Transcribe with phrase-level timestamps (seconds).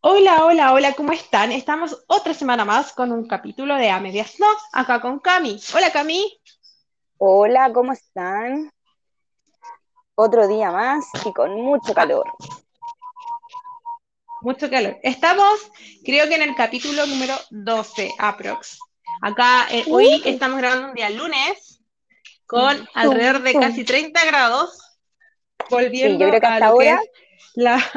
[0.00, 1.50] Hola, hola, hola, ¿cómo están?
[1.50, 5.60] Estamos otra semana más con un capítulo de A Medias No, acá con Cami.
[5.74, 6.40] Hola, Cami.
[7.16, 8.70] Hola, ¿cómo están?
[10.14, 12.32] Otro día más y con mucho calor.
[14.42, 14.98] mucho calor.
[15.02, 15.68] Estamos,
[16.04, 18.78] creo que en el capítulo número 12, aprox.
[19.20, 21.82] Acá, eh, hoy Uh, estamos grabando un día lunes
[22.46, 24.78] con alrededor de casi 30 grados,
[25.58, 27.10] Sí, yo volviendo creo que a lo que ahora, es
[27.54, 27.90] la...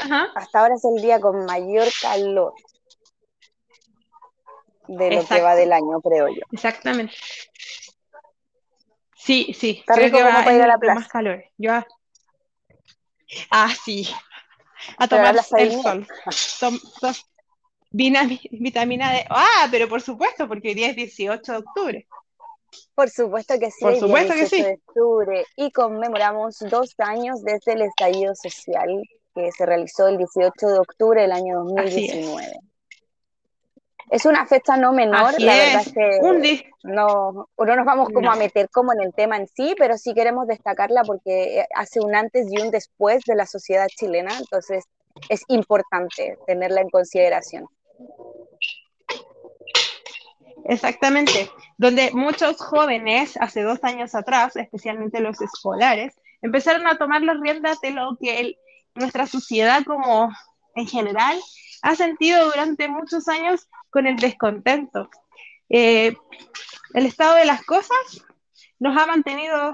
[0.00, 2.54] Ajá, hasta ahora es el día con mayor calor
[4.88, 6.42] de lo que va del año, creo yo.
[6.52, 7.14] exactamente.
[9.16, 11.44] Sí, sí, Está creo que rico va, es ir a la de más plaza, calor.
[11.58, 11.72] Yo,
[13.50, 14.08] ah, sí,
[14.98, 16.06] a a tomar plaza el sol.
[16.60, 17.12] Tom- to-
[17.92, 19.24] Vina- vitamina D.
[19.28, 22.06] Ah, pero por supuesto, porque hoy día es 18 de octubre.
[22.94, 24.82] Por supuesto que sí, Por supuesto que 18 de sí.
[24.86, 29.02] octubre y conmemoramos dos años desde el estallido social
[29.34, 32.14] que se realizó el 18 de octubre del año Así es.
[32.14, 32.52] 2019.
[34.10, 35.92] Es una fecha no menor, Así la verdad es es.
[35.92, 36.42] que Un
[36.94, 40.14] no, no nos vamos como a meter como en el tema en sí, pero sí
[40.14, 44.84] queremos destacarla porque hace un antes y un después de la sociedad chilena, entonces
[45.28, 47.66] es importante tenerla en consideración.
[50.64, 51.50] Exactamente.
[51.78, 57.80] Donde muchos jóvenes, hace dos años atrás, especialmente los escolares, empezaron a tomar las riendas
[57.80, 58.58] de lo que el-
[58.94, 60.30] nuestra sociedad como
[60.74, 61.38] en general
[61.82, 65.08] ha sentido durante muchos años con el descontento.
[65.68, 66.14] Eh,
[66.94, 68.24] el estado de las cosas
[68.78, 69.72] nos ha mantenido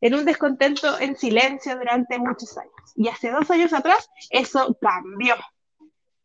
[0.00, 2.72] en un descontento en silencio durante muchos años.
[2.94, 5.36] Y hace dos años atrás eso cambió,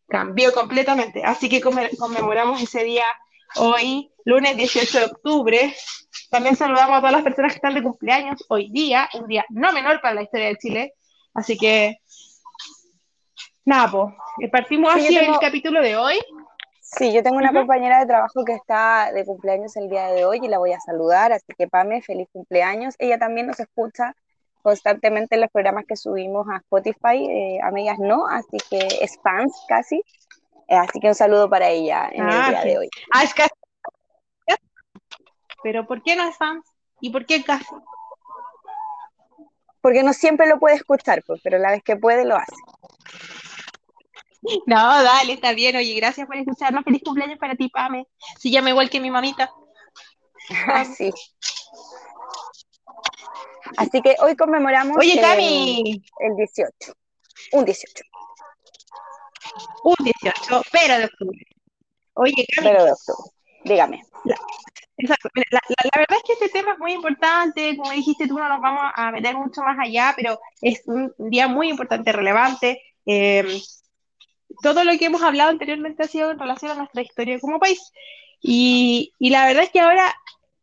[0.07, 1.23] cambió completamente.
[1.23, 3.05] Así que conmemoramos ese día
[3.55, 5.75] hoy, lunes 18 de octubre.
[6.29, 9.71] También saludamos a todas las personas que están de cumpleaños hoy día, un día no
[9.71, 10.93] menor para la historia de Chile.
[11.33, 11.97] Así que,
[13.65, 16.19] nada, pues, partimos Sí, así el capítulo de hoy.
[16.81, 17.59] sí, yo tengo Uh una -huh.
[17.59, 20.79] compañera de trabajo que está de cumpleaños el día de hoy y la voy a
[20.79, 22.95] saludar, así que Pame, feliz cumpleaños.
[22.99, 24.13] Ella también nos escucha
[24.61, 29.53] constantemente en los programas que subimos a Spotify, eh, amigas no, así que es fans
[29.67, 30.03] casi.
[30.69, 32.89] Así que un saludo para ella en el Ah, día de hoy.
[33.13, 33.49] ah, es casi.
[35.63, 36.65] Pero ¿por qué no es fans?
[36.99, 37.65] ¿Y por qué casi?
[39.81, 42.55] Porque no siempre lo puede escuchar, pues, pero la vez que puede lo hace.
[44.65, 45.75] No, dale, está bien.
[45.75, 46.83] Oye, gracias por escucharnos.
[46.83, 48.07] Feliz cumpleaños para ti, Pame.
[48.39, 49.51] Se llama igual que mi mamita.
[50.67, 51.11] Así.
[53.77, 56.03] Así que hoy conmemoramos Oye, el, Cami.
[56.19, 56.93] el 18.
[57.53, 58.03] Un 18.
[59.83, 61.45] Un 18, pero de octubre.
[62.13, 62.67] Oye, Cami.
[62.67, 63.31] Pero de octubre.
[63.63, 64.03] Dígame.
[64.25, 64.35] La,
[65.01, 65.29] exacto.
[65.33, 67.75] Mira, la, la, la, verdad es que este tema es muy importante.
[67.77, 71.47] Como dijiste tú, no nos vamos a meter mucho más allá, pero es un día
[71.47, 72.81] muy importante, relevante.
[73.05, 73.61] Eh,
[74.61, 77.79] todo lo que hemos hablado anteriormente ha sido en relación a nuestra historia como país.
[78.41, 80.13] Y, y la verdad es que ahora,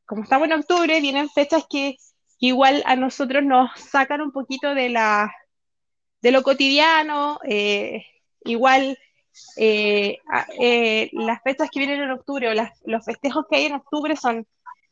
[0.07, 1.97] como estamos en octubre, vienen fechas que,
[2.39, 5.33] igual a nosotros nos sacan un poquito de, la,
[6.23, 8.05] de lo cotidiano, eh,
[8.45, 8.99] igual
[9.57, 10.19] eh,
[10.61, 14.17] eh, las fechas que vienen en octubre o las, los festejos que hay en octubre
[14.17, 14.47] son,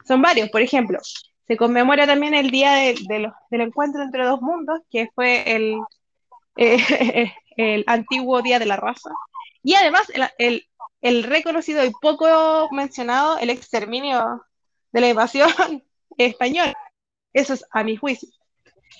[0.06, 0.50] son varios.
[0.50, 0.98] Por ejemplo,
[1.46, 5.54] se conmemora también el día de, de los, del encuentro entre dos mundos, que fue
[5.54, 5.76] el,
[6.56, 9.10] eh, el antiguo Día de la Raza.
[9.62, 10.66] Y además el, el,
[11.00, 14.42] el, reconocido y poco mencionado, el exterminio
[14.92, 15.50] de la invasión
[16.18, 16.74] española.
[17.32, 18.28] Eso es a mi juicio.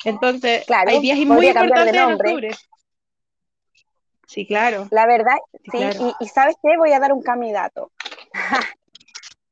[0.04, 2.50] Entonces, claro, hay días muy importantes en octubre.
[4.26, 4.88] Sí, claro.
[4.90, 6.14] La verdad, sí, sí claro.
[6.20, 6.76] y, y, ¿sabes qué?
[6.76, 7.90] Voy a dar un candidato.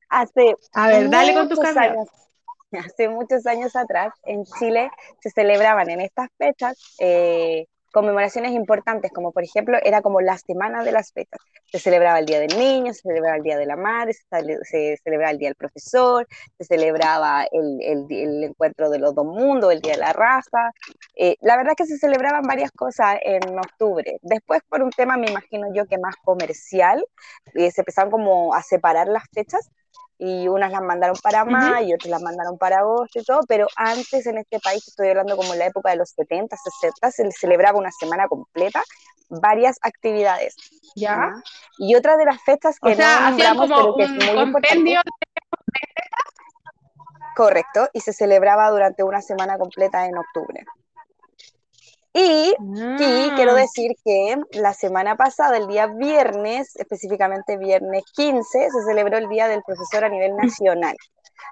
[0.08, 2.08] Hace a ver, dale con tus años,
[2.72, 4.90] hace muchos años atrás, en Chile
[5.20, 10.82] se celebraban en estas fechas eh, conmemoraciones importantes, como por ejemplo, era como la semana
[10.82, 11.40] de las fechas.
[11.70, 15.30] Se celebraba el Día del Niño, se celebraba el Día de la Madre, se, celebraba
[15.30, 16.26] el Día del Profesor,
[16.58, 20.72] se celebraba el, el, el, encuentro de los dos mundos, el Día de la Raza.
[21.14, 24.18] Eh, la verdad es que se celebraban varias cosas en octubre.
[24.22, 27.06] Después, por un tema, me imagino yo que más comercial,
[27.54, 29.70] eh, se empezaron como a separar las fechas
[30.18, 31.94] y unas las mandaron para mayo, uh -huh.
[31.94, 35.52] otras las mandaron para agosto y todo, pero antes en este país, estoy hablando como
[35.52, 38.82] en la época de los 70, 60, se celebraba una semana completa,
[39.28, 40.54] varias actividades.
[40.94, 41.32] ¿Ya?
[41.78, 45.00] Y otra de las fechas que o sea, no nombramos, pero que es muy importante.
[47.36, 50.64] Correcto, y se celebraba durante una semana completa en octubre.
[52.16, 52.54] Y,
[53.34, 53.54] quiero Ah.
[53.56, 59.48] decir que la semana pasada, el día viernes, específicamente viernes 15, se celebró el Día
[59.48, 60.94] del Profesor a nivel nacional.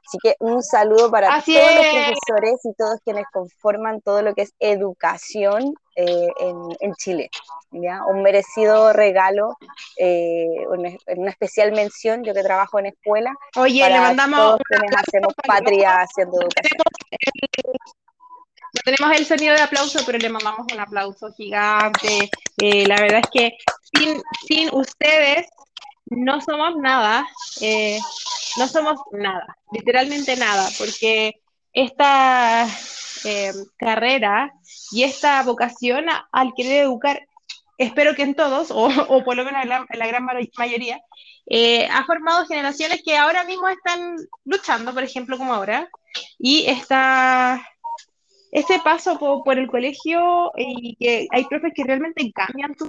[0.06, 1.92] Así que un saludo para Así todos los es.
[1.94, 7.28] profesores y todos quienes conforman todo lo que es educación eh, en, en Chile.
[7.72, 8.04] ¿ya?
[8.06, 9.56] Un merecido regalo,
[9.98, 14.60] eh, una, una especial mención, yo que trabajo en escuela, Oye, le para mandamos todos
[14.68, 16.82] quienes hacemos patria haciendo educación.
[18.74, 22.30] No tenemos el sonido de aplauso, pero le mandamos un aplauso gigante.
[22.62, 23.58] Eh, la verdad es que
[23.92, 25.46] sin, sin ustedes
[26.06, 27.26] no somos nada,
[27.60, 27.98] eh,
[28.58, 31.34] no somos nada, literalmente nada, porque
[31.72, 32.66] esta
[33.24, 34.52] eh, carrera
[34.90, 37.20] y esta vocación al querer educar,
[37.78, 38.88] espero que en todos, o,
[39.24, 41.00] por lo menos en la, gran ma- mayoría,
[41.46, 45.88] eh, ha formado generaciones que ahora mismo están luchando, por ejemplo, como ahora,
[46.38, 47.66] y está
[48.52, 52.88] ese paso po- por, el colegio y que hay profes que realmente cambian tu...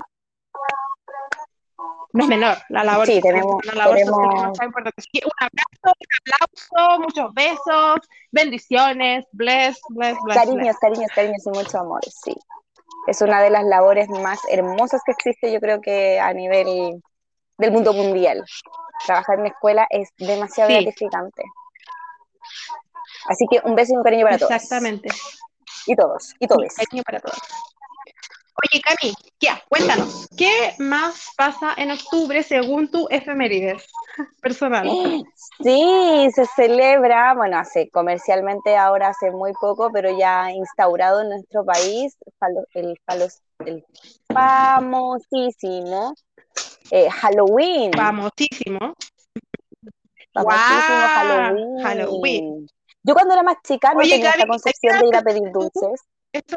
[2.11, 4.69] No es menor la labor, Sí, tenemos, una labor social tenemos un
[5.41, 7.99] abrazo, un aplauso, muchos besos,
[8.31, 10.77] bendiciones, bless, bless, bless, cariños, bless.
[10.79, 12.35] cariños, cariños y mucho amor, sí.
[13.07, 17.01] Es una de las labores más hermosas que existe, yo creo que a nivel
[17.57, 18.45] del mundo mundial.
[19.05, 20.75] Trabajar en escuela es demasiado Sí.
[20.83, 21.43] gratificante.
[23.27, 24.51] Así que un beso y un cariño para todos.
[24.51, 25.09] Exactamente.
[25.85, 26.73] Y todos, y todos.
[26.75, 27.37] Cariño para todos.
[28.61, 33.83] Oye, Cami, ya, cuéntanos, ¿qué más pasa en octubre según tu efemérides
[34.41, 34.87] personal?
[35.63, 41.63] Sí, se celebra, bueno, hace comercialmente ahora hace muy poco, pero ya instaurado en nuestro
[41.63, 42.17] país
[42.73, 42.95] el,
[44.27, 46.13] famosísimo
[46.91, 47.91] eh, Halloween.
[47.93, 48.93] Famosísimo.
[50.33, 51.07] Famosísimo.
[51.15, 51.83] Halloween.
[51.83, 52.67] Halloween.
[53.03, 55.51] Yo cuando era más chica no Oye, tenía esta Gaby, concepción de ir a pedir
[55.51, 56.01] dulces.
[56.31, 56.55] Eso.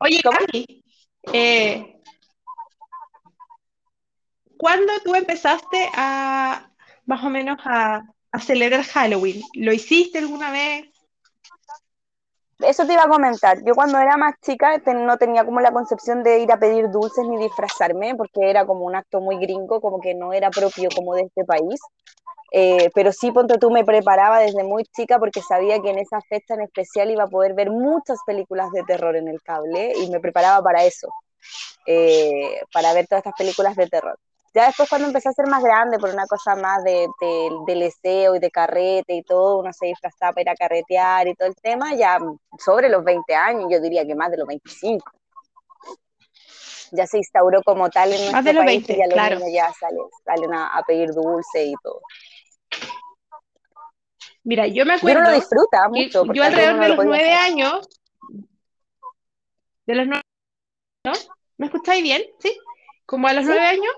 [0.00, 0.20] Oye.
[0.22, 0.84] Gaby,
[1.32, 2.02] eh,
[4.56, 6.68] ¿cuándo tú empezaste a,
[7.06, 8.02] más o menos, a,
[8.32, 9.40] a celebrar Halloween?
[9.54, 10.92] ¿Lo hiciste alguna vez?
[12.58, 13.58] Eso te iba a comentar.
[13.64, 17.26] Yo cuando era más chica no tenía como la concepción de ir a pedir dulces
[17.26, 21.14] ni disfrazarme, porque era como un acto muy gringo, como que no era propio como
[21.14, 21.80] de este país.
[22.54, 26.20] Eh, pero sí, ponte tú, me preparaba desde muy chica porque sabía que en esa
[26.20, 30.10] fecha en especial iba a poder ver muchas películas de terror en el cable y
[30.10, 31.08] me preparaba para eso,
[31.86, 34.18] eh, para ver todas estas películas de terror.
[34.54, 37.74] Ya después cuando empecé a ser más grande, por una cosa más de, de, de
[37.74, 41.48] leseo y de carrete y todo, uno se disfrazaba para ir a carretear y todo
[41.48, 42.18] el tema, ya
[42.58, 45.10] sobre los 20 años, yo diría que más de los 25.
[46.90, 49.14] Ya se instauró como tal en Más nuestro de los país 20, y ya los
[49.14, 49.36] claro.
[49.36, 52.02] niños ya salen, salen a, a pedir dulce y todo.
[54.44, 56.24] Mira, yo me acuerdo lo disfruta mucho.
[56.32, 57.88] yo alrededor uno de no los nueve años,
[59.86, 60.22] de los nueve,
[61.04, 61.12] ¿no?
[61.58, 62.22] ¿Me escucháis bien?
[62.40, 62.58] ¿Sí?
[63.06, 63.50] Como a los Sí.
[63.50, 63.94] nueve años,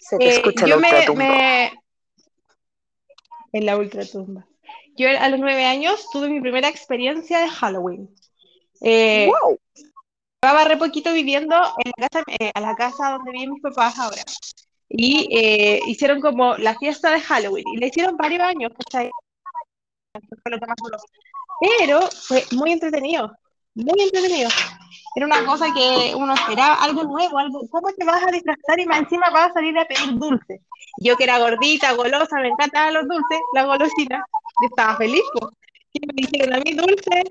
[0.00, 1.72] Se te eh, escucha yo la me, me...
[3.52, 4.46] En la ultratumba.
[4.96, 8.08] Yo a los nueve años tuve mi primera experiencia de Halloween.
[8.80, 9.58] Eh, ¡Wow!
[10.42, 11.54] Llevaba re poquito viviendo
[11.84, 14.22] en la casa, eh, a la casa donde viven mis papás ahora.
[14.88, 17.64] Y eh, hicieron como la fiesta de Halloween.
[17.74, 19.10] Y la hicieron varios años, ¿cachai?
[21.78, 23.32] Pero fue muy entretenido.
[23.74, 24.48] Muy entretenido.
[25.14, 27.60] Era una cosa que uno esperaba, algo nuevo, algo.
[27.70, 30.60] ¿Cómo te vas a disfrazar y más encima vas a salir a pedir dulce?
[31.00, 34.24] Yo que era gordita, golosa, me encantaban los dulces, la golosina.
[34.62, 35.52] Yo estaba feliz, pues.
[35.92, 37.22] Y me dijeron a mí dulce.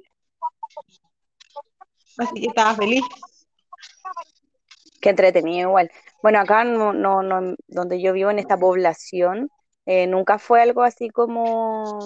[2.18, 3.04] Así que estaba feliz.
[5.02, 5.92] Qué entretenido igual.
[6.22, 9.50] Bueno, acá no, no, no, donde yo vivo en esta población,
[9.86, 12.00] eh, nunca fue algo así como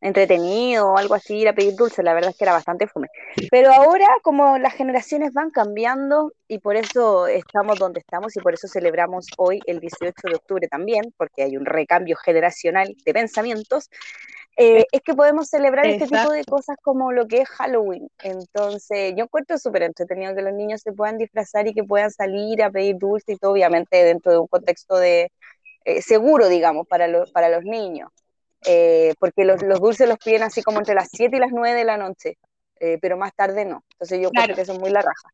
[0.00, 3.08] entretenido o algo así, ir a pedir dulce, la verdad es que era bastante fome.
[3.50, 8.54] Pero ahora, como las generaciones van cambiando y por eso estamos donde estamos y por
[8.54, 13.88] eso celebramos hoy el 18 de octubre también, porque hay un recambio generacional de pensamientos,
[14.56, 18.08] eh, es que podemos celebrar este tipo de cosas como lo que es Halloween.
[18.22, 22.62] Entonces, yo encuentro súper entretenido que los niños se puedan disfrazar y que puedan salir
[22.62, 25.30] a pedir dulce y todo, obviamente dentro de un contexto de
[25.84, 28.10] eh, seguro, digamos, para, los para los niños.
[28.64, 31.78] Eh, porque los, los, dulces los piden así como entre las 7 y las 9
[31.78, 32.38] de la noche,
[32.80, 33.84] eh, pero más tarde no.
[33.92, 34.46] Entonces yo Claro.
[34.46, 35.28] creo que eso es muy la raja.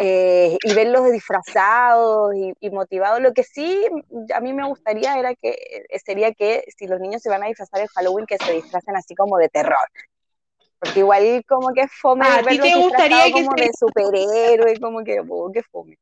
[0.00, 3.20] Eh, y verlos disfrazados y, y, motivados.
[3.20, 3.84] Lo que sí
[4.32, 5.56] a mí me gustaría era que
[6.04, 9.16] sería que si los niños se van a disfrazar en Halloween, que se disfracen así
[9.16, 9.88] como de terror.
[10.78, 13.64] Porque igual como que fome ¿A ti te gustaría que como se...
[13.64, 15.98] de superhéroe, como que, oh, que fome.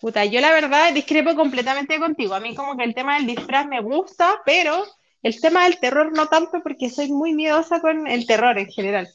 [0.00, 2.34] Puta, yo la verdad discrepo completamente contigo.
[2.34, 4.84] A mí como que el tema del disfraz me gusta, pero
[5.22, 9.08] el tema del terror no tanto porque soy muy miedosa con el terror en general.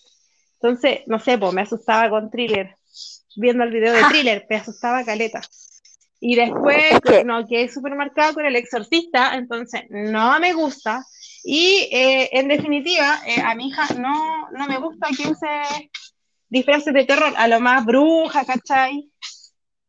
[0.54, 2.76] Entonces, no sé, pues me asustaba con thriller.
[3.36, 5.42] Viendo el video de thriller, me asustaba caleta.
[6.20, 11.04] Y después, no, quedé súper marcado con el exorcista, entonces no me gusta.
[11.44, 15.90] Y eh, en definitiva, eh, a mi hija no, no me gusta que use
[16.50, 19.10] disfraces de terror, a lo más bruja, ¿cachai?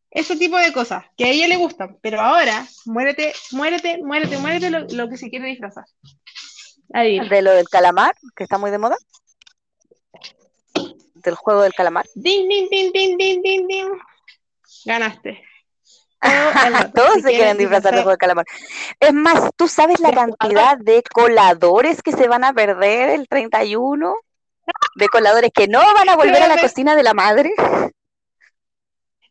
[0.09, 4.69] Ese tipo de cosas, que a ella le gustan, pero ahora, muérete, muérete, muérete, muérete
[4.69, 5.85] lo, que se quiere disfrazar.
[7.29, 8.97] De lo del calamar, que está muy de moda.
[11.21, 12.05] Del juego del calamar.
[12.15, 13.91] Ding, ding, ding, ding, ding, ding, ding.
[14.85, 15.43] Ganaste.
[16.95, 18.45] Todos se quieren disfrazar de juego de calamar.
[18.99, 24.15] Es más, ¿tú sabes la cantidad de coladores que se van a perder el 31?
[24.95, 27.51] De coladores que no van a volver a la cocina de la madre.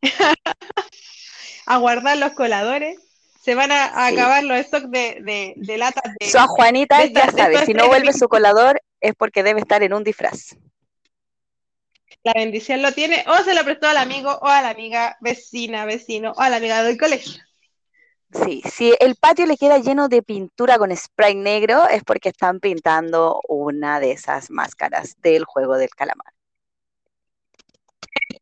[1.66, 2.98] a guardar los coladores.
[3.40, 6.28] Se van a, acabar los stocks de, de, latas de.
[6.28, 10.04] Su Juanita ya sabe, si no vuelve su colador es porque debe estar en un
[10.04, 10.56] disfraz
[12.22, 15.84] la bendición lo tiene, o se lo prestó al amigo o a la amiga vecina,
[15.84, 17.42] vecino, o a la amiga del colegio.
[18.32, 22.60] Sí, si el patio le queda lleno de pintura con spray negro, es porque están
[22.60, 26.32] pintando una de esas máscaras del juego del calamar.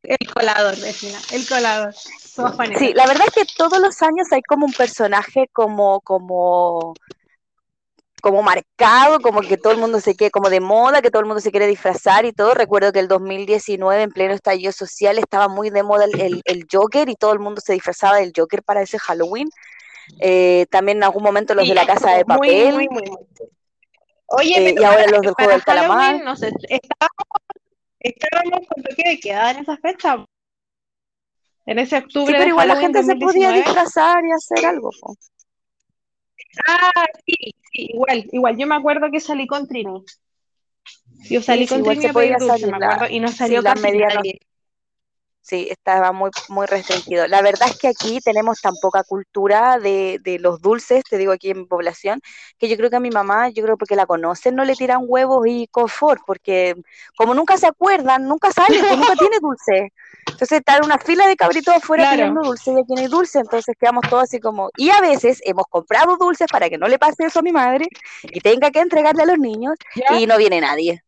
[0.03, 1.95] El colador, vecina, el colador.
[1.95, 6.95] Sí, la verdad es que todos los años hay como un personaje como, como
[8.21, 11.27] como marcado, como que todo el mundo se quiere, como de moda, que todo el
[11.27, 12.55] mundo se quiere disfrazar y todo.
[12.55, 17.09] Recuerdo que el 2019, en pleno estallido social, estaba muy de moda el, el, Joker
[17.09, 19.49] y todo el mundo se disfrazaba del Joker para ese Halloween.
[20.21, 22.75] Eh, también en algún momento los de la casa de papel.
[22.75, 23.03] Muy, muy,
[24.27, 26.23] Oye, eh, y ahora los del juego del calamar.
[26.23, 26.53] No sé,
[28.01, 30.25] estábamos, con toque de quedar en esa fecha.
[31.67, 32.35] En ese octubre.
[32.37, 34.91] pero igual la gente se podía disfrazar y hacer algo.
[36.67, 37.35] Ah, sí,
[37.73, 38.57] sí, igual, igual.
[38.57, 40.05] Yo me acuerdo que salí con Trini.
[41.31, 42.07] Yo salí con Trini
[43.11, 44.39] y no salió casi nadie.
[45.49, 47.27] Sí, estaba muy, muy restringido.
[47.27, 51.33] La verdad es que aquí tenemos tan poca cultura de, de, los dulces, te digo
[51.33, 52.21] aquí en población,
[52.59, 55.05] que yo creo que a mi mamá, yo creo porque la conocen, no le tiran
[55.07, 56.75] huevos y confort, porque
[57.17, 59.95] como nunca se acuerdan, nunca sale, pues nunca tiene dulce.
[60.39, 63.75] Entonces está una fila de cabritos afuera pidiendo dulce y aquí no hay dulce, entonces
[63.77, 64.71] quedamos todos así como...
[64.77, 67.89] Y a veces hemos comprado dulces para que no le pase eso a mi madre
[68.23, 69.75] y tenga que entregarle a los niños
[70.17, 71.03] y no viene nadie.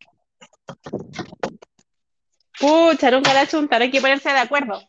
[2.59, 4.81] Pucha, nunca la chuntar, hay que ponerse de acuerdo.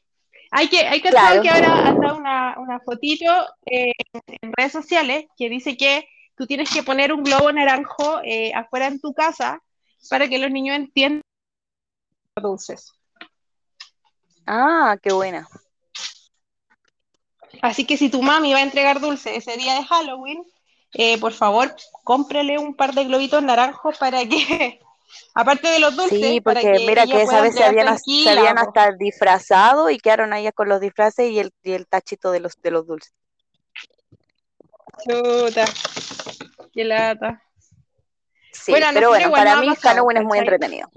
[0.51, 3.31] Hay que, hay que que ahora anda una, una fotito
[3.65, 3.93] eh,
[4.27, 8.89] en redes sociales que dice que tú tienes que poner un globo naranjo eh, afuera
[8.89, 9.63] en tu casa
[10.11, 11.23] para que los niños entiendan
[12.35, 12.93] los dulces.
[14.47, 15.49] Ah, qué buena.
[17.61, 20.43] Así que si tu mami va a entregar dulce ese día de Halloween,
[20.95, 24.81] eh, por favor, cómprele un par de globitos naranjos para que,
[25.35, 28.93] aparte de los dulces, sí, porque mira que esa vez se habían, se habían hasta
[28.93, 32.71] disfrazado y quedaron ahí con los disfraces y el, y el tachito de los, de
[32.71, 33.13] los dulces.
[35.05, 35.65] Chuta,
[36.73, 37.43] qué lata.
[38.53, 40.89] Sí, pero bueno, para mí Halloween es muy entretenido.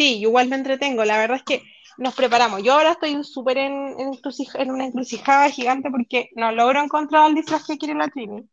[0.00, 1.04] Sí, igual me entretengo.
[1.04, 1.62] La verdad es que
[1.98, 2.62] nos preparamos.
[2.62, 7.66] Yo ahora estoy súper en, en, una encrucijada gigante porque no logro encontrar el disfraz
[7.66, 8.48] que quiere la Trini.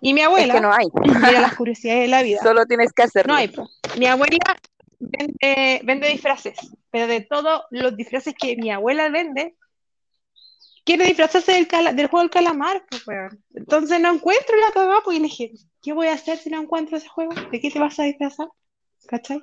[0.00, 0.88] Y mi abuela, es que no hay.
[1.04, 2.40] mira las curiosidades de la vida.
[2.42, 3.32] Solo tienes que hacerlo.
[3.32, 3.52] No hay.
[4.00, 4.58] Mi abuela
[4.98, 6.58] vende, vende disfraces,
[6.90, 9.54] pero de todos los disfraces que mi abuela vende,
[10.84, 12.84] quiere disfrazarse del, del juego del calamar.
[12.90, 16.50] Pues, Entonces no encuentro la cagada, pues y le dije, ¿qué voy a hacer si
[16.50, 17.32] no encuentro ese juego?
[17.52, 18.48] ¿De qué te vas a disfrazar?
[19.06, 19.40] ¿Cachai?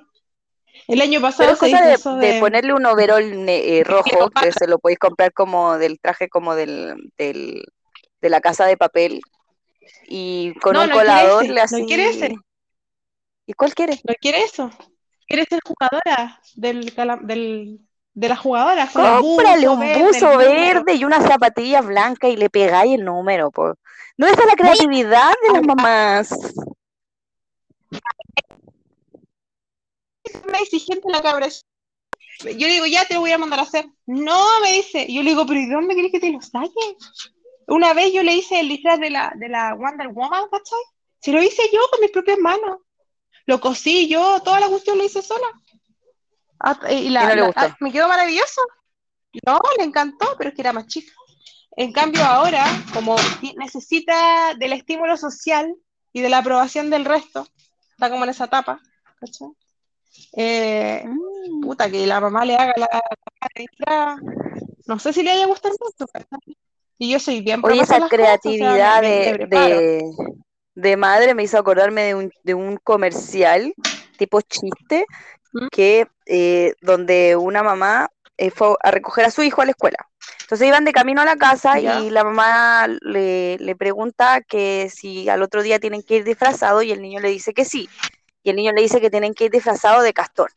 [0.86, 5.32] El año pasado cosa de, ponerle un overol eh, rojo, que se lo podéis comprar
[5.32, 7.64] como del traje como del, del,
[8.20, 9.20] de la casa de papel
[10.06, 11.80] y con un colador le así...
[11.80, 12.36] No quiere ese.
[13.46, 14.00] ¿Y cuál quiere?
[14.04, 14.70] No quiere eso.
[15.26, 17.80] Quiere ser jugadora del, del,
[18.14, 18.92] de las jugadoras.
[18.92, 23.50] Cómprale un buzo verde, y una zapatilla blanca y le pegáis el número.
[23.50, 23.78] Por...
[24.16, 26.34] ¿No es la creatividad de las mamás?
[30.46, 31.48] Una exigente la cabra.
[31.48, 33.86] Yo digo, ya te lo voy a mandar a hacer.
[34.06, 35.12] No, me dice.
[35.12, 36.96] Yo le digo, pero ¿y dónde querés que te lo saque?
[37.66, 40.78] Una vez yo le hice el disfraz de la, de la Wonder Woman, ¿cachai?
[41.20, 42.78] Se lo hice yo con mis propias manos.
[43.46, 45.46] Lo cosí yo, toda la cuestión lo hice sola.
[46.60, 48.60] Ah, y la, ah, me quedó maravilloso.
[49.46, 51.12] No, le encantó, pero es que era más chica.
[51.76, 53.16] En cambio, ahora, como
[53.56, 55.74] necesita del estímulo social
[56.12, 57.46] y de la aprobación del resto,
[57.92, 58.80] está como en esa etapa,
[59.20, 59.48] ¿cachai?
[60.34, 61.60] Eh, mm.
[61.60, 64.16] Puta, que la mamá le haga la,
[64.86, 66.10] No sé si le haya gustado mucho.
[66.98, 70.02] Y yo soy bien Oye, esa creatividad de,
[70.74, 73.72] de, madre me hizo acordarme de un, de un comercial
[74.16, 75.06] tipo chiste,
[75.52, 75.66] ¿Mm?
[75.70, 79.98] que eh, donde una mamá eh, fue a recoger a su hijo a la escuela.
[80.42, 82.00] Entonces iban de camino a la casa Ya.
[82.00, 86.84] y la mamá le, le pregunta que si al otro día tienen que ir disfrazados
[86.84, 87.88] y el niño le dice que sí.
[88.42, 90.52] Y el niño le dice que tienen que ir disfrazados de castor.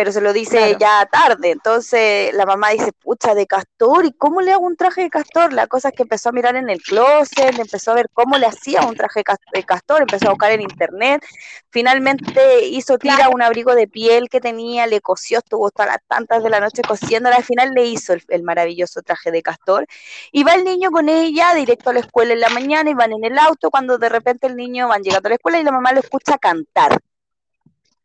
[0.00, 0.78] Pero se lo dice Claro.
[0.78, 1.50] ya tarde.
[1.50, 5.52] Entonces la mamá dice, pucha, de castor, ¿y cómo le hago un traje de castor?
[5.52, 8.46] La cosa es que empezó a mirar en el closet, empezó a ver cómo le
[8.46, 11.22] hacía un traje de cas- de castor, empezó a buscar en internet.
[11.68, 13.32] Finalmente hizo tira Claro.
[13.32, 16.80] un abrigo de piel que tenía, le cosió, estuvo hasta las tantas de la noche
[16.80, 17.36] cosiéndola.
[17.36, 19.86] Al final le hizo el, el maravilloso traje de castor.
[20.32, 23.12] Y va el niño con ella directo a la escuela en la mañana y van
[23.12, 25.72] en el auto cuando de repente el niño van llegando a la escuela y la
[25.72, 26.98] mamá lo escucha cantar.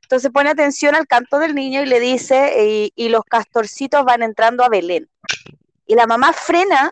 [0.05, 4.63] Entonces pone atención al canto del niño y le dice, y los castorcitos van entrando
[4.63, 5.09] a Belén.
[5.87, 6.91] Y la mamá frena.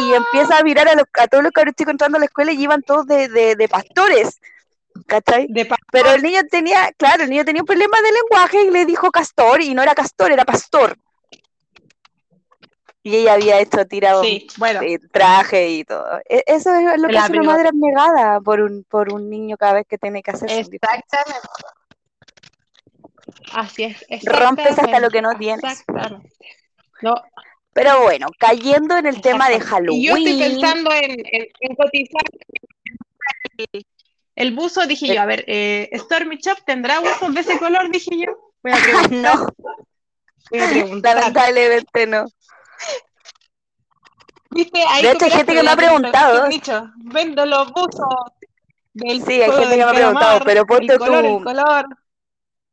[0.00, 2.50] Y empieza a mirar a, los- a todos los cabros chicos entrando a la escuela
[2.52, 4.40] y iban todos de, de- de pastores,
[5.06, 5.46] ¿cachai?
[5.50, 8.70] De pa- Pero el niño tenía, claro, el niño tenía un problema de lenguaje y
[8.70, 10.96] le dijo castor y no era castor, era pastor.
[13.02, 14.80] Y ella había hecho tirado Sí, bueno.
[14.82, 16.18] eh, traje y todo.
[16.28, 19.56] E- Eso es lo que La hace una madre abnegada por un, por un niño
[19.56, 20.50] cada vez que tiene que hacer.
[20.50, 21.48] Exactamente.
[23.52, 24.24] Así es.
[24.24, 25.84] Rompes hasta lo que no tienes.
[27.02, 27.14] No,
[27.72, 29.56] Pero bueno, cayendo en el tema de.
[29.56, 29.58] Y
[30.06, 32.22] yo estoy Halloween, pensando en, en, en cotizar
[33.56, 33.86] el,
[34.36, 38.10] el buzo, dije yo, a ver, eh, Stormy Shop tendrá buzos de ese color, dije
[38.18, 38.52] yo.
[38.62, 39.34] Voy a preguntar.
[39.36, 39.48] no,
[40.50, 41.16] Voy a preguntar.
[41.16, 42.26] lamentablemente no.
[44.50, 44.82] ¿Viste?
[44.88, 46.48] Ahí De hecho, hay gente que me ha preguntado.
[46.96, 48.08] Vendo los buzos
[48.92, 51.86] del Sí, hay gente que me ha preguntado, pero ponte el color, tú- el color.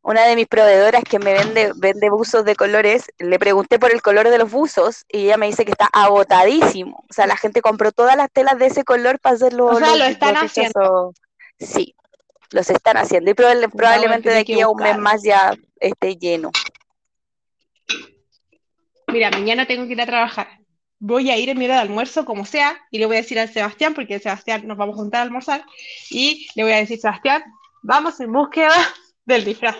[0.08, 4.02] Una de mis proveedoras que me vende, vende buzos de colores, le pregunté por el
[4.02, 7.04] color de los buzos y ella me dice que está agotadísimo.
[7.10, 9.80] O sea, la gente compró todas las telas de ese color para hacer los, O
[9.80, 11.14] sea, los- lo están los haciendo.
[11.60, 11.94] Sí,
[12.52, 16.52] los están haciendo y probable- probablemente de aquí a un mes más ya esté lleno.
[19.08, 20.48] Mira, mañana tengo que ir a trabajar.
[21.00, 23.38] Voy a ir en mi hora de almuerzo, como sea, y le voy a decir
[23.40, 25.66] al Sebastián, porque el Sebastián nos vamos a juntar a almorzar,
[26.10, 27.44] y le voy a decir, Sebastián,
[27.84, 28.72] vamos en búsqueda
[29.26, 29.76] del disfraz.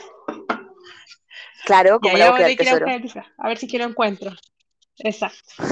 [1.66, 2.86] Claro, como la búsqueda a del tesoro.
[2.86, 4.32] ver si que lo encuentro.
[5.00, 5.64] Exacto.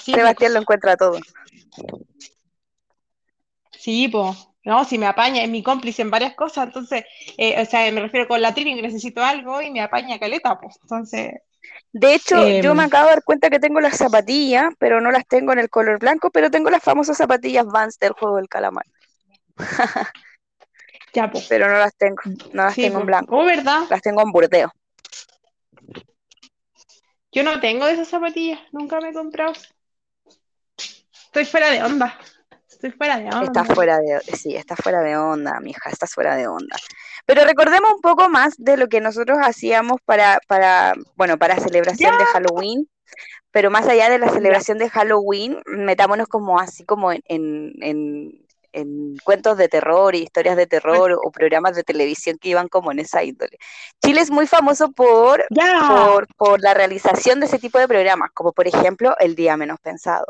[0.00, 1.18] Sebastián lo encuentra todo.
[3.70, 4.34] Sí, po.
[4.64, 7.04] No, si me apaña, es mi cómplice en varias cosas, entonces,
[7.36, 10.78] eh, o sea, me refiero con la Trini necesito algo y me apaña caleta, pues.
[10.82, 11.32] Entonces,
[11.92, 12.76] De hecho, yo Em.
[12.76, 15.70] me acabo de dar cuenta que tengo las zapatillas, pero no las tengo en el
[15.70, 18.84] color blanco, pero tengo las famosas zapatillas Vans del juego del calamar,
[21.14, 21.46] ya, pues.
[21.48, 22.20] pero no las tengo,
[22.52, 23.84] no las Sí, tengo en blanco, Oh, ¿verdad?
[23.88, 24.72] las tengo en burdeo.
[27.32, 29.54] Yo no tengo de esas zapatillas, nunca me he comprado.
[31.26, 32.16] Estoy fuera de onda.
[32.68, 33.62] Estoy fuera de onda.
[33.62, 36.76] Está fuera de, sí, está fuera de onda, mija, está fuera de onda.
[37.26, 42.16] Pero recordemos un poco más de lo que nosotros hacíamos para, para, bueno, para celebración
[42.18, 42.88] de Halloween.
[43.50, 48.43] Pero más allá de la celebración de Halloween, metámonos como así como en, en, en-
[48.74, 52.92] en cuentos de terror y historias de terror o programas de televisión que iban como
[52.92, 53.56] en esa índole.
[54.04, 55.44] Chile es muy famoso por,
[55.88, 59.78] por, por la realización de ese tipo de programas, como por ejemplo El Día Menos
[59.80, 60.26] Pensado.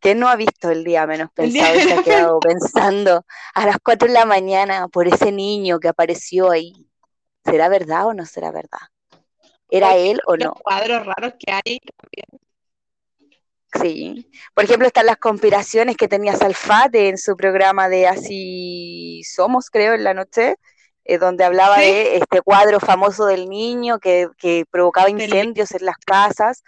[0.00, 3.76] ¿Quién no ha visto El Día Menos Pensado y se ha quedado pensando a las
[3.82, 6.72] 4 de la mañana por ese niño que apareció ahí?
[7.44, 8.80] ¿Será verdad o no será verdad?
[9.68, 10.54] ¿Era él o Los no?
[10.54, 11.80] cuadros raros que hay.
[13.80, 14.30] Sí.
[14.54, 19.94] Por ejemplo, están las conspiraciones que tenía Salfate en su programa de Así Somos, creo,
[19.94, 20.56] en la noche,
[21.04, 21.82] eh, donde hablaba Sí.
[21.82, 26.62] de este cuadro famoso del niño que, que provocaba incendios en las casas.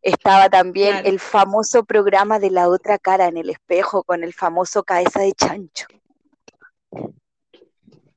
[0.00, 1.08] Estaba también Claro.
[1.08, 5.32] el famoso programa de la otra cara en el espejo con el famoso cabeza de
[5.32, 5.86] chancho.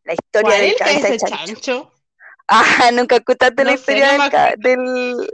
[0.04, 1.46] La historia ¿Cuál del cabeza de chancho.
[1.46, 1.92] chancho?
[2.48, 5.30] Ah, nunca escuchaste la sé, historia no del, del,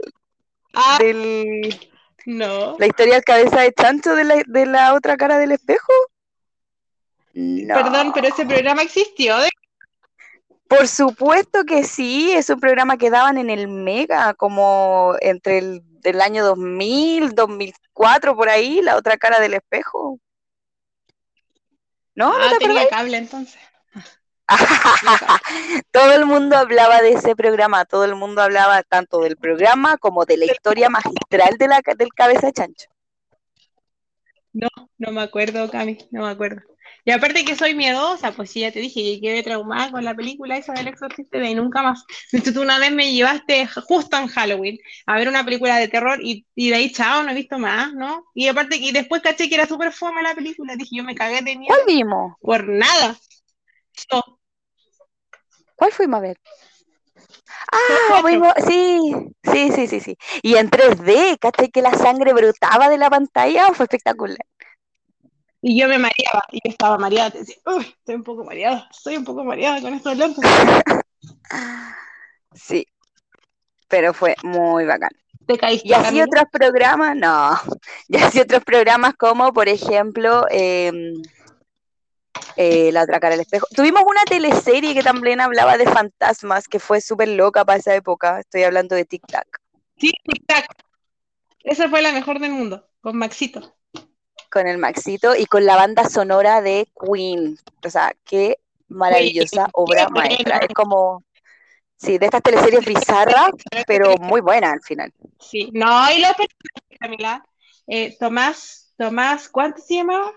[0.72, 1.91] Ah, del
[2.26, 2.76] no.
[2.78, 5.92] ¿La historia del cabeza de chancho de la, de la otra cara del espejo?
[7.34, 7.74] No.
[7.74, 9.38] Perdón, pero ese programa existió.
[9.38, 9.48] ¿de?
[10.68, 15.82] Por supuesto que sí, es un programa que daban en el Mega, como entre el
[16.00, 20.18] del año 2000, 2004, por ahí, la otra cara del espejo.
[22.14, 22.36] ¿No?
[22.36, 23.60] ¿No ah, te tenía cable entonces.
[25.90, 30.24] Todo el mundo hablaba de ese programa, todo el mundo hablaba tanto del programa como
[30.24, 32.86] de la historia magistral de la, del cabeza de chancho.
[34.52, 36.60] No, no me acuerdo, Cami, no me acuerdo.
[37.04, 40.14] Y aparte que soy miedosa, pues sí, ya te dije que quedé traumada con la
[40.14, 42.04] película esa del exorcista y nunca más.
[42.30, 45.88] De hecho, tú una vez me llevaste justo en Halloween a ver una película de
[45.88, 48.26] terror y, y de ahí, chao, no he visto más, ¿no?
[48.34, 51.42] Y aparte que después caché que era súper fome la película, dije, yo me cagué
[51.42, 52.34] de miedo ¿Cuál vimos?
[52.40, 53.16] por nada.
[53.92, 54.40] So,
[55.82, 56.40] ¿Cuál fuimos a ver?
[57.72, 59.00] Ah, fuimos, sí,
[59.42, 60.16] sí, sí, sí, sí.
[60.40, 61.72] Y en 3D, ¿cachai?
[61.72, 64.46] Que la sangre brotaba de la pantalla, fue espectacular.
[65.60, 68.88] Y yo me mareaba, y yo estaba mareada, te decía, uy, estoy un poco mareada,
[68.92, 70.44] estoy un poco mareada con estos lentes.
[72.54, 72.86] sí,
[73.88, 75.10] pero fue muy bacán.
[75.48, 75.88] ¿Te caíste?
[75.88, 77.58] Y así otros programas, no,
[78.06, 80.92] y así otros programas como, por ejemplo, eh,
[82.56, 83.66] eh, La otra cara del espejo.
[83.74, 88.40] Tuvimos una teleserie que también hablaba de fantasmas, que fue súper loca para esa época,
[88.40, 89.60] estoy hablando de Tic Tac.
[89.96, 90.66] Sí, Tic Tac.
[91.64, 93.76] Esa fue la mejor del mundo, con Maxito
[94.52, 97.58] con el Maxito y con la banda sonora de Queen.
[97.84, 100.58] O sea, qué maravillosa obra maestra.
[100.58, 101.24] Es como,
[101.96, 103.52] sí, de estas teleseries bizarras,
[103.86, 105.12] pero muy buena al final.
[105.40, 106.28] Sí, no, y lo
[107.00, 107.44] Camila,
[107.86, 110.30] eh, Tomás, Tomás, ¿cuánto se llamaba?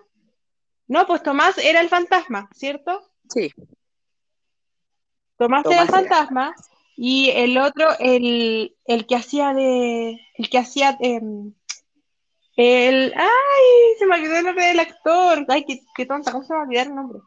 [0.87, 3.11] No, pues Tomás era el fantasma, ¿cierto?
[3.29, 3.51] Sí.
[5.37, 6.55] Tomás, era el fantasma
[6.95, 11.53] y el otro, el, el que hacía de, el que hacía, em,
[12.55, 13.13] el.
[13.15, 13.97] ¡Ay!
[13.99, 15.45] Se me olvidó el nombre del actor.
[15.49, 16.31] ¡Ay, qué, tonta!
[16.31, 17.19] ¿Cómo se me olvidó el nombre?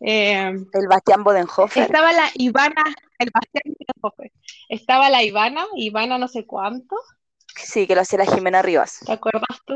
[0.00, 1.84] Eh, el Bastián Bodenhofer.
[1.84, 2.84] Estaba la Ivana.
[3.18, 4.32] El Bastián Bodenhofer.
[4.68, 6.96] Estaba la Ivana, Ivana no sé cuánto.
[7.56, 9.00] Sí, que lo hacía la Jimena Rivas.
[9.04, 9.74] ¿Te acuerdas tú?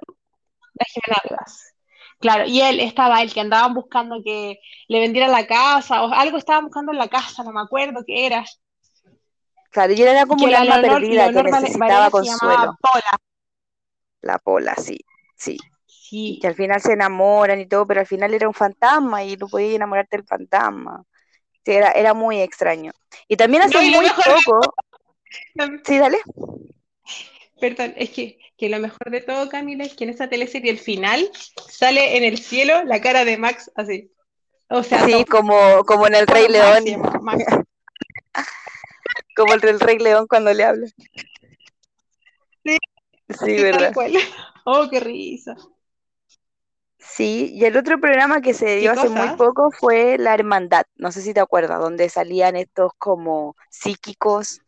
[0.74, 1.74] La Jimena Rivas.
[2.20, 6.36] Claro, y él estaba el que andaban buscando que le vendiera la casa, o algo
[6.36, 8.44] estaban buscando en la casa, no me acuerdo qué era.
[9.70, 12.76] Claro, y él era como una alma perdida que necesitaba consuelo.
[12.80, 13.20] Pola
[14.22, 14.98] la Pola, sí,
[15.36, 15.56] sí.
[15.86, 16.38] Sí.
[16.42, 19.46] Que al final se enamoran y todo, pero al final era un fantasma y no
[19.46, 21.04] podía enamorarte del fantasma.
[21.64, 22.92] Sí, era, era muy extraño.
[23.28, 24.60] Y también hace muy poco.
[25.84, 26.18] Sí, dale.
[27.60, 30.78] Perdón, es que, que, lo mejor de todo, Camila, es que en esa teleserie, el
[30.78, 31.30] final,
[31.68, 34.10] sale en el cielo la cara de Max así.
[34.68, 36.84] O sea, sí, como, como en el Rey León.
[39.36, 40.86] como el del Rey León cuando le habla.
[42.64, 42.78] Sí,
[43.38, 43.92] Sí, ¿verdad?
[44.64, 45.56] Oh, qué risa.
[46.98, 51.10] Sí, y el otro programa que se dio hace muy poco fue La Hermandad, no
[51.10, 54.60] sé si te acuerdas, donde salían estos como psíquicos,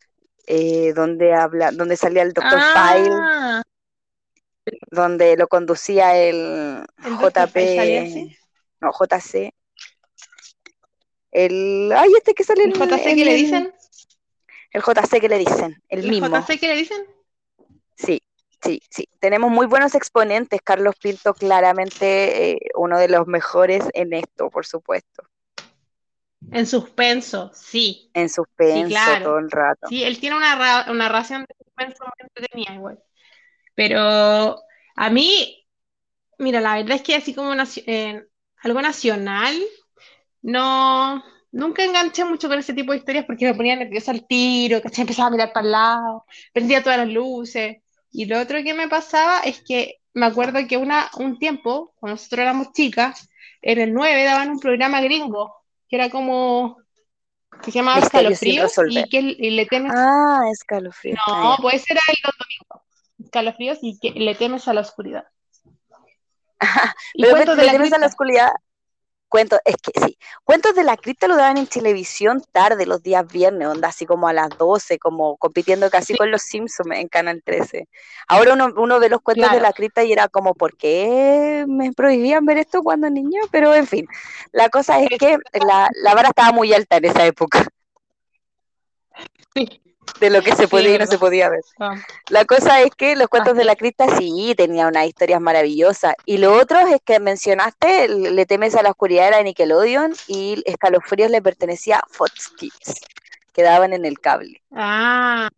[0.45, 2.51] eh, donde habla, donde salía el Dr.
[2.53, 3.63] ah.
[4.65, 8.37] File, donde lo conducía el, JP,
[8.81, 9.53] no, JC.
[11.31, 13.73] El, ay, este que sale ¿El JC que le dicen?
[14.71, 16.27] El JC que le dicen, el, ¿El mismo.
[16.27, 17.05] JC que le dicen?
[17.95, 18.21] Sí,
[18.63, 20.61] Sí, sí, tenemos muy buenos exponentes.
[20.61, 25.23] Carlos Pinto, claramente eh, uno de los mejores en esto, por supuesto.
[26.51, 28.09] En suspenso, sí.
[28.13, 29.87] En suspenso todo el rato.
[29.87, 32.99] Sí, él tiene una, una narración de suspenso muy entretenida igual.
[33.75, 34.57] Pero
[34.95, 35.67] a mí,
[36.37, 37.53] mira, la verdad es que así como
[37.85, 38.23] eh,
[38.61, 39.55] algo nacional,
[40.41, 44.81] no, nunca enganché mucho con ese tipo de historias porque me ponía nerviosa al tiro,
[44.81, 47.77] que empezaba a mirar para el lado, prendía todas las luces.
[48.11, 52.15] Y lo otro que me pasaba es que me acuerdo que una, un tiempo, cuando
[52.15, 53.27] nosotros éramos chicas,
[53.61, 55.62] en el 9 daban un programa gringo,
[55.93, 56.79] que era como,
[57.61, 59.91] que se llamaba Escalofríos, y que le temes...
[59.95, 61.19] Ah, Escalofríos.
[61.27, 62.83] No, puede ser el domingo.
[63.23, 65.25] Escalofríos y que le temes a la oscuridad.
[67.13, 68.49] y Pero le temes a la oscuridad
[69.33, 73.25] Cuentos, es que sí, Cuentos de la cripta lo daban en televisión tarde, los días
[73.25, 77.41] viernes, onda así como a las 12, como compitiendo casi con los Simpsons en Canal
[77.43, 77.87] 13.
[78.27, 81.91] Ahora uno, uno ve los cuentos de la cripta y era como, ¿por qué me
[81.93, 83.41] prohibían ver esto cuando niño?
[83.49, 84.05] Pero en fin,
[84.51, 87.65] la cosa es que la, la vara estaba muy alta en esa época.
[89.55, 89.81] Sí
[90.19, 91.61] de lo que se podía y no se podía ver.
[91.79, 91.95] Ah.
[92.29, 96.15] La cosa es que los cuentos de la cripta sí tenían unas historias maravillosas.
[96.25, 100.61] Y lo otro es que mencionaste, Le temes a la oscuridad era de Nickelodeon y
[100.65, 103.01] Escalofríos le pertenecía a Fox Kids,
[103.53, 104.61] que daban en el cable.
[104.71, 105.49] Ah,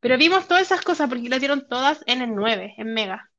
[0.00, 3.30] pero vimos todas esas cosas porque las dieron todas en el 9, en Mega.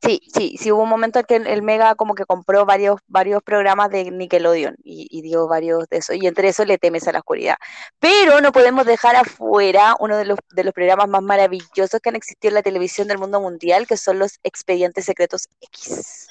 [0.00, 3.42] Sí, sí, sí, hubo un momento en que el Mega como que compró varios, varios
[3.42, 7.18] programas de Nickelodeon y, dio varios de esos, y entre eso le temes a la
[7.18, 7.56] oscuridad.
[7.98, 12.16] Pero no podemos dejar afuera uno de los, de los programas más maravillosos que han
[12.16, 16.28] existido en la televisión del mundo mundial, que son los Expedientes Secretos X.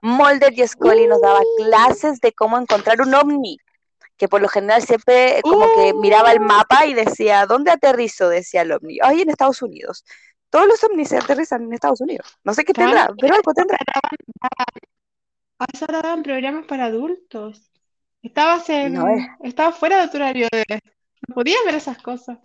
[0.00, 3.58] Mulder y Scully nos daba clases de cómo encontrar un ovni,
[4.16, 8.30] que por lo general siempre como que miraba el mapa y decía, ¿dónde aterrizo?
[8.30, 8.98] Decía el ovni.
[9.02, 10.04] Ay, en Estados Unidos
[10.50, 12.26] todos los ovnis se aterrizan en Estados Unidos.
[12.44, 13.78] No sé qué tendrá, pero algo tendrá.
[15.58, 17.70] Ahora daban programas para adultos.
[18.22, 18.98] Estabas en,
[19.42, 20.64] estaba fuera de tu horario de,
[21.26, 22.38] no podías ver esas cosas.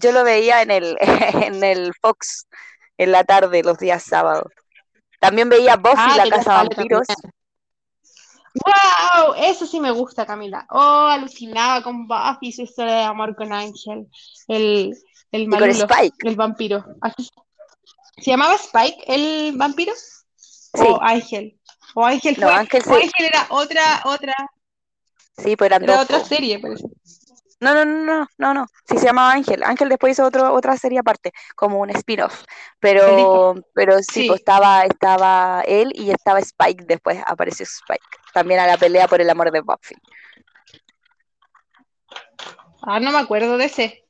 [0.00, 2.46] Yo lo veía en el, en el Fox
[2.98, 4.52] en la tarde, los días sábados.
[5.20, 7.06] También veía Buffy, ah, la casa de vampiros.
[8.54, 9.34] ¡Wow!
[9.36, 10.66] Eso sí me gusta, Camila.
[10.70, 14.08] Oh, alucinaba con Buffy su historia de amor con Ángel,
[14.48, 14.94] el,
[15.32, 16.16] el Y con malulo, Spike.
[16.28, 16.84] el vampiro.
[17.00, 17.28] Así-
[18.18, 19.92] ¿Se llamaba Spike el vampiro?
[20.36, 20.82] Sí.
[20.88, 21.58] ¿O Ángel?
[21.94, 22.56] ¿O Ángel No, fue?
[22.56, 22.94] Ángel o.
[22.94, 24.34] Ángel era otra, otra,
[25.38, 26.04] Sí, pues eran era dos.
[26.04, 26.84] otra serie, parece.
[27.60, 28.66] No, no, no, no, no, no.
[28.86, 29.62] Sí se llamaba Ángel.
[29.62, 32.44] Ángel después hizo otro, otra serie aparte, como un spin-off.
[32.80, 34.26] Pero, pero sí, Sí.
[34.28, 38.04] pues estaba, estaba él y estaba Spike después, apareció Spike.
[38.34, 39.94] También a la pelea por el amor de Buffy.
[42.82, 44.05] Ah, no me acuerdo de ese.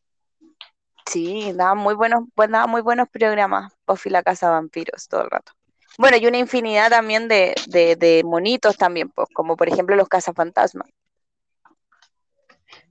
[1.07, 5.31] Sí, daban muy buenos, pues, daban muy buenos programas, Buffy la casa vampiros, todo el
[5.31, 5.53] rato.
[5.99, 10.09] Bueno, y una infinidad también de, de, de monitos también, pues, como por ejemplo los
[10.09, 10.88] cazafantasmas.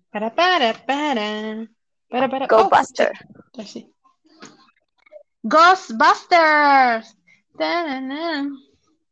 [0.09, 1.67] Para, para, para.
[2.09, 2.47] Para, para.
[2.47, 3.11] Go Oh, Buster.
[3.53, 3.91] sí, sí.
[5.43, 7.15] Ghostbusters.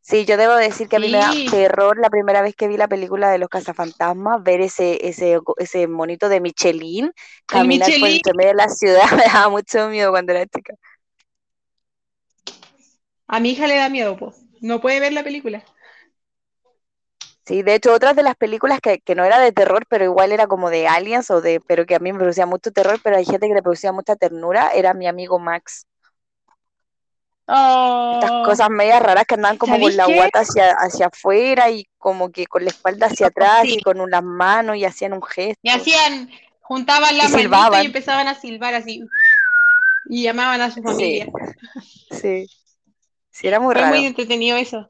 [0.06, 2.76] Sí, yo debo decir que a mí me da terror la primera vez que vi
[2.76, 7.14] la película de los cazafantasmas, ver ese, ese, ese monito de Michelin
[7.46, 8.16] caminar por Michelin.
[8.18, 10.74] entre medio de la ciudad, me daba mucho miedo cuando era chica.
[13.28, 14.36] A mi hija le da miedo, pues.
[14.60, 15.64] No puede ver la película.
[17.46, 20.34] Sí, de hecho, otras de las películas que, que no era de terror, pero igual
[20.34, 23.16] era como de aliens, o de, pero que a mí me producía mucho terror, pero
[23.16, 25.88] hay gente que le producía mucha ternura, era mi amigo Max.
[27.46, 30.16] Estas Oh, cosas medias raras que andaban como con ¿Sabéis la qué?
[30.16, 33.76] guata hacia, hacia afuera y como que con la espalda hacia atrás Sí.
[33.80, 35.60] y con unas manos y hacían un gesto.
[35.62, 36.30] Y hacían,
[36.62, 37.84] juntaban la Y manito silbaban.
[37.84, 39.04] y empezaban a silbar así.
[40.10, 41.28] Y llamaban a su familia.
[42.12, 42.48] Sí,
[43.30, 43.96] sí, era muy Fue raro.
[43.96, 44.90] muy entretenido eso.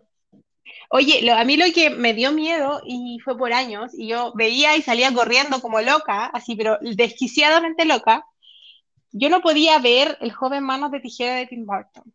[0.90, 4.32] Oye, lo- a mí lo que me dio miedo, y fue por años, y yo
[4.36, 8.26] veía y salía corriendo como loca, así, pero desquiciadamente loca,
[9.12, 12.14] yo no podía ver El joven manos de tijera de Tim Burton.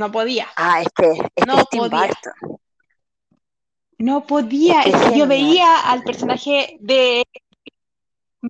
[0.00, 0.48] No podía.
[0.56, 2.06] Ah, es que es, que No es Tim podía.
[2.06, 2.58] Burton.
[3.98, 4.82] No podía.
[4.82, 7.22] Es yo veía al personaje de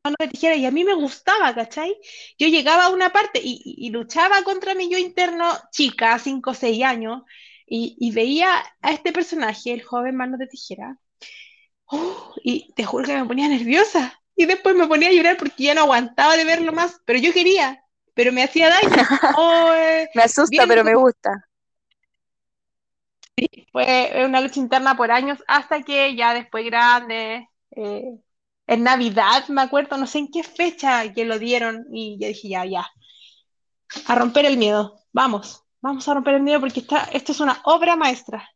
[0.05, 1.97] Manos de Tijera y a mí me gustaba, ¿cachai?
[2.39, 6.51] Yo llegaba a una parte y, y- y luchaba contra mi yo interno, chica, 5
[6.51, 7.23] o 6 años,
[7.67, 10.97] y, y veía a este personaje, el joven Manos de Tijera,
[11.87, 12.35] ¡oh!
[12.45, 14.21] y te juro que me ponía nerviosa.
[14.37, 17.33] Y después me ponía a llorar porque ya no aguantaba de verlo más, pero yo
[17.33, 17.80] quería,
[18.15, 19.05] pero me hacía daño.
[19.39, 21.31] Oh, eh, Me asusta, Bien, pero me gusta.
[23.73, 28.19] Fue una lucha interna por años hasta que ya después grande, eh,
[28.67, 32.49] en Navidad, me acuerdo, no sé en qué fecha que lo dieron y yo dije,
[32.51, 32.87] ya, ya,
[34.07, 37.61] a romper el miedo, vamos, vamos a romper el miedo porque está, esto es una
[37.65, 38.49] obra maestra.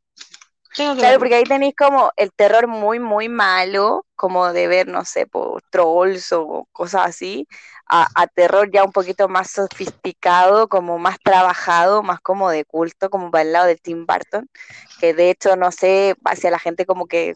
[0.77, 1.21] Tengo que Claro, verlo.
[1.21, 5.63] porque ahí tenéis como el terror muy, muy malo, como de ver, no sé, por
[5.71, 7.47] trolls o cosas así,
[7.87, 13.11] a, a terror ya un poquito más sofisticado, como más trabajado, más como de culto,
[13.11, 14.49] como para el lado de Tim Burton,
[14.97, 17.35] que de hecho, no sé, hacia la gente como que,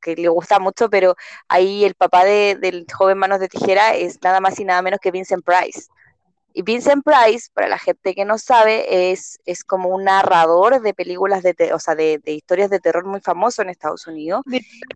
[0.00, 1.16] que le gusta mucho, pero
[1.48, 5.00] ahí el papá de- del joven Manos de Tijera es nada más y nada menos
[5.00, 5.88] que Vincent Price.
[6.56, 10.94] Y Vincent Price, para la gente que no sabe, es, es como un narrador de
[10.94, 14.42] películas, de te- o sea, de, de historias de terror muy famoso en Estados Unidos.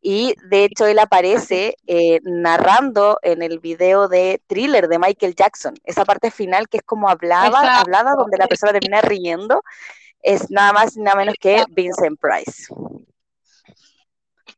[0.01, 5.75] Y de hecho él aparece eh, narrando en el video de Thriller de Michael Jackson.
[5.83, 7.81] Esa parte final que es como hablaba, Exacto.
[7.81, 9.63] hablada, donde la persona termina riendo,
[10.23, 11.65] es nada más y nada menos que.
[11.71, 12.73] Vincent Price.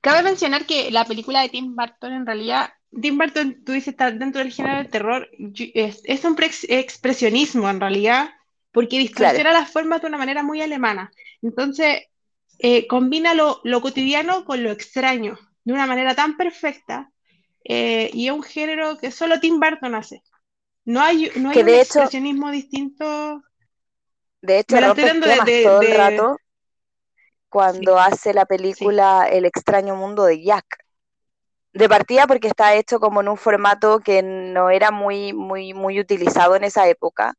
[0.03, 4.11] Cabe mencionar que la película de Tim Burton, en realidad, Tim Burton, tú dices, está
[4.11, 5.29] dentro del género del terror,
[5.75, 8.31] es, es un pre- expresionismo, en realidad,
[8.73, 11.13] porque distorsiona las formas de una manera muy alemana.
[11.43, 12.03] Entonces,
[12.59, 17.11] eh, combina lo, lo cotidiano con lo extraño, de una manera tan perfecta,
[17.65, 20.23] eh, y es un género que solo Tim Burton hace.
[20.85, 23.43] No hay, no hay Que un de hecho- expresionismo distinto.
[24.43, 26.37] De hecho, Me rompe estoy dando de- esquemas de- todo el de- rato
[27.49, 30.65] cuando hace la película El extraño mundo de Jack.
[31.73, 36.01] De partida porque está hecho como en un formato que no era muy, muy, muy
[36.01, 37.35] utilizado en esa época.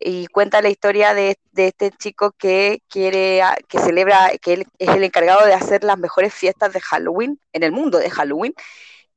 [0.00, 4.66] Y cuenta la historia de, de este chico que quiere, a- que celebra, que él
[4.78, 8.54] es el encargado de hacer las mejores fiestas de Halloween, en el mundo de Halloween.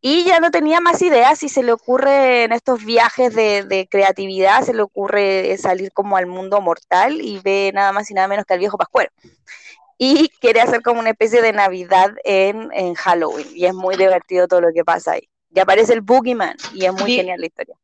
[0.02, 3.88] Y ya no tenía más ideas y se le ocurre en estos viajes de, de
[3.90, 8.28] creatividad, se le ocurre salir como al mundo mortal y ve nada más y nada
[8.30, 9.12] menos que al viejo Pascuero.
[9.98, 13.48] Y quiere hacer como una especie de Navidad en, en Halloween.
[13.56, 15.28] Y es muy divertido todo lo que pasa ahí.
[15.54, 17.16] Y aparece el Boogeyman y es muy Sí.
[17.18, 17.76] genial la historia.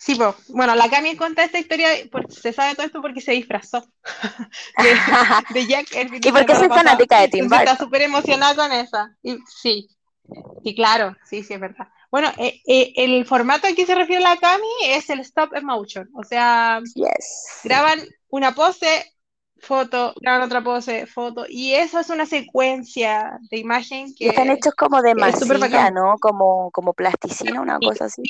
[0.00, 0.34] Sí, po.
[0.48, 1.88] bueno, la Cami cuenta esta historia,
[2.30, 3.84] se sabe todo esto porque se disfrazó
[4.82, 4.94] de,
[5.54, 7.86] de Jack el fin de ¿Y por qué soy fanática de Tim Entonces está Burton?
[7.86, 9.16] súper emocionada con esa.
[9.22, 9.88] Y, sí,
[10.64, 11.88] sí, claro, sí, sí, es verdad.
[12.10, 16.08] Bueno, eh, eh, el formato al que se refiere la Cami es el stop motion,
[16.14, 17.60] o sea, Yes.
[17.64, 19.12] graban una pose
[19.60, 21.46] foto, graban otra pose, foto.
[21.48, 24.26] Y eso es una secuencia de imagen que.
[24.26, 25.90] Y están hechos como de masilla.
[25.90, 26.16] ¿no?
[26.18, 28.22] Como, como plasticina, una cosa así.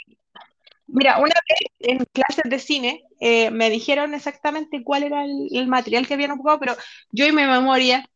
[0.86, 5.66] Mira, una vez en clases de cine eh, me dijeron exactamente cuál era el, el
[5.68, 6.76] material que habían ocupado, pero
[7.10, 8.08] yo en mi memoria,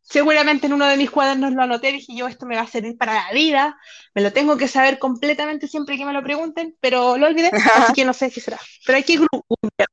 [0.00, 2.98] seguramente en uno de mis cuadernos lo anoté, dije yo, esto me va a servir
[2.98, 3.78] para la vida,
[4.16, 7.92] me lo tengo que saber completamente siempre que me lo pregunten, pero lo olvidé, así
[7.92, 8.58] que no sé qué será.
[8.84, 9.88] Pero hay que googlear.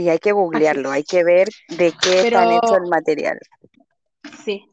[0.00, 3.38] Sí, hay que googlearlo, hay que ver de qué están Pero- hecho el material.
[4.44, 4.64] Sí.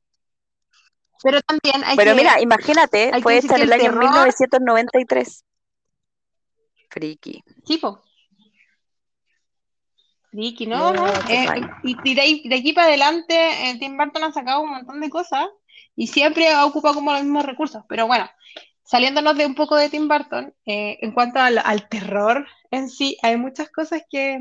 [1.21, 2.17] Pero también hay Pero que...
[2.17, 5.43] mira, imagínate, en decir el el año terror- 1993.
[6.89, 7.43] Friki.
[7.65, 8.01] Sí, po.
[10.31, 11.07] Ricky, no, no.
[11.07, 11.45] Muchos eh,
[11.83, 15.47] y de, de aquí para adelante, eh, Tim Burton ha sacado un montón de cosas
[15.95, 17.83] y siempre ha ocupado como los mismos recursos.
[17.89, 18.29] Pero bueno,
[18.87, 23.17] saliéndonos de un poco de Tim Burton, eh, en cuanto al, al terror en sí,
[23.21, 24.39] hay muchas cosas que,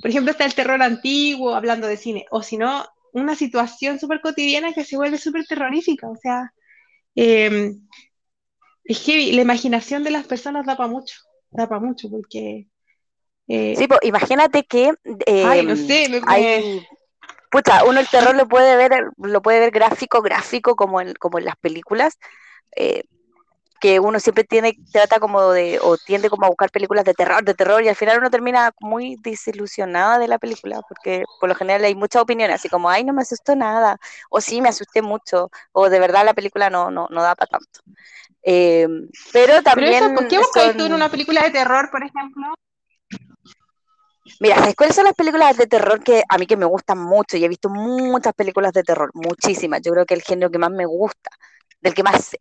[0.00, 4.20] por ejemplo, está el terror antiguo, hablando de cine, o si no, una situación súper
[4.20, 6.08] cotidiana que se vuelve súper terrorífica.
[6.08, 6.52] O sea,
[7.16, 7.72] eh,
[8.84, 11.16] es que la imaginación de las personas da para mucho,
[11.50, 12.68] da para mucho, porque...
[13.48, 14.92] eh, Sí, pues imagínate que
[15.26, 16.86] eh, Ay, no sé, me- me- hay,
[17.50, 21.38] pucha, uno el terror lo puede ver, lo puede ver gráfico, gráfico como en, como
[21.38, 22.18] en las películas,
[22.76, 23.04] eh,
[23.84, 27.44] que uno siempre tiene, trata como de, o tiende como a buscar películas de terror,
[27.44, 31.54] de terror, y al final uno termina muy desilusionada de la película, porque por lo
[31.54, 33.98] general hay muchas opiniones, así como, ay, no me asustó nada,
[34.30, 37.50] o sí, me asusté mucho, o de verdad la película no, no, no da para
[37.50, 37.80] tanto.
[38.42, 38.86] Eh,
[39.34, 42.54] pero Pero también eso, ¿por qué buscáis tú en una película de terror, por ejemplo?
[44.40, 47.36] Mira, ¿sabes cuáles son las películas de terror que a mí que me gustan mucho?
[47.36, 49.82] Y he visto muchas películas de terror, muchísimas.
[49.82, 51.30] Yo creo que el género que más me gusta,
[51.84, 52.38] del que más sé.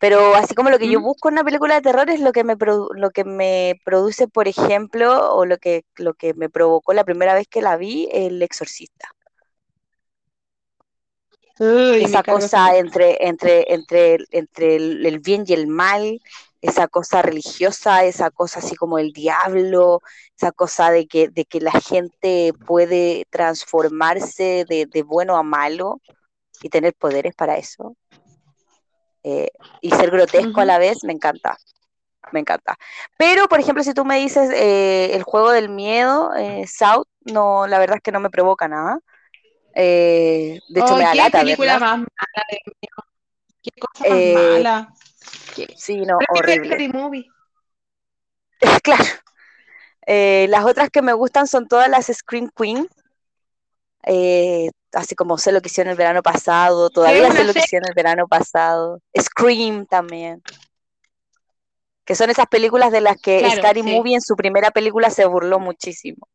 [0.00, 2.44] Pero así como lo que yo busco en una película de terror es lo que
[2.44, 6.92] me produ- lo que me produce, por ejemplo, o lo que lo que me provocó
[6.94, 9.08] la primera vez que la vi, El Exorcista.
[11.60, 16.20] Uy, Esa cosa entre entre entre el- entre el, el bien y el mal,
[16.62, 20.00] esa cosa religiosa, esa cosa así como el diablo,
[20.36, 26.00] esa cosa de que, de que la gente puede transformarse de, de bueno a malo
[26.62, 27.96] y tener poderes para eso.
[29.22, 29.48] Eh,
[29.80, 31.56] y ser grotesco a la vez, me encanta.
[32.32, 32.76] Me encanta.
[33.16, 37.66] Pero, por ejemplo, si tú me dices eh, el juego del miedo, eh, South, no,
[37.66, 38.98] la verdad es que no me provoca nada.
[39.74, 41.88] De hecho, me da qué lata, película ¿verdad?
[41.88, 43.10] más mala, mío.
[43.62, 44.88] Qué cosa más mala.
[45.54, 46.88] Qué- Sí, no, horrible.
[46.88, 47.26] Movie.
[48.82, 49.04] Claro.
[50.06, 52.88] Las otras que me gustan son todas las Scream Queen.
[54.92, 57.94] Así como sé lo que hicieron el verano pasado, todavía sé lo que hicieron el
[57.94, 59.00] verano pasado.
[59.18, 60.42] Scream también.
[62.04, 63.88] Que son esas películas de las que Claro, Scary sí.
[63.88, 66.28] Movie en su primera película se burló muchísimo.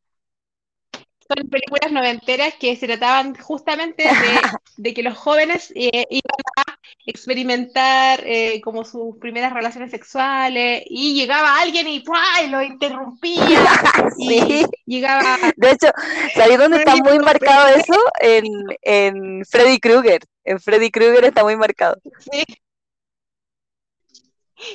[1.27, 4.11] Son películas noventeras que se trataban justamente de,
[4.77, 6.64] de que los jóvenes eh, iban a
[7.05, 12.03] experimentar eh, como sus primeras relaciones sexuales y llegaba alguien y
[12.43, 13.45] y lo interrumpía
[14.17, 14.65] Sí.
[14.85, 15.87] llegaba De hecho,
[16.35, 17.95] ¿sabéis dónde está muy marcado eso?
[18.19, 18.45] En,
[18.81, 20.21] en Freddy Krueger.
[20.43, 21.97] En Freddy Krueger está muy marcado.
[22.31, 22.43] Sí.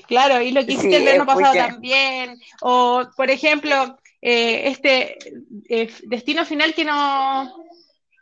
[0.07, 2.39] Claro, y lo que hiciste Sí, el verano pasado también.
[2.61, 5.19] O, por ejemplo, eh, este
[5.69, 7.57] eh, Destino Final que no,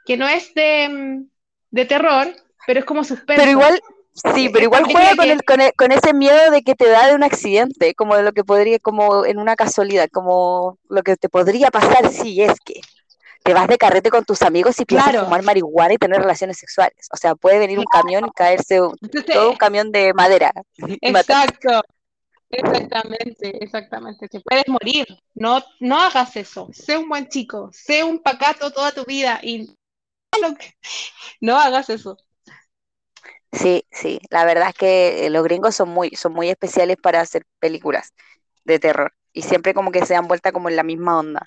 [0.06, 1.28] que no es de, mm,
[1.70, 2.28] de terror,
[2.68, 3.40] pero es como suspenso.
[3.40, 3.81] Pero igual,
[4.35, 6.87] sí, Eh, pero igual juega con, el, con, el- con ese miedo de que te
[6.87, 11.02] da de un accidente, como de lo que podría, como en una casualidad, como lo
[11.02, 12.83] que te podría pasar si es que
[13.42, 15.24] te vas de carrete con tus amigos y empiezas Claro.
[15.24, 17.09] fumar marihuana y tener relaciones sexuales.
[17.11, 20.52] O sea, puede venir un camión y caerse un- Entonces, todo un camión de madera.
[21.00, 21.81] exacto.
[22.50, 24.28] Exactamente, exactamente.
[24.28, 25.07] Te puedes morir.
[25.35, 26.68] No, no hagas eso.
[26.72, 27.70] Sé un buen chico.
[27.72, 29.74] Sé un pacato toda tu vida y
[31.40, 32.18] no hagas eso.
[33.52, 37.20] Sí, sí, la verdad es que eh, los gringos son muy, son muy especiales para
[37.20, 38.12] hacer películas
[38.64, 41.42] de terror y siempre como que se dan vuelta como en la misma onda.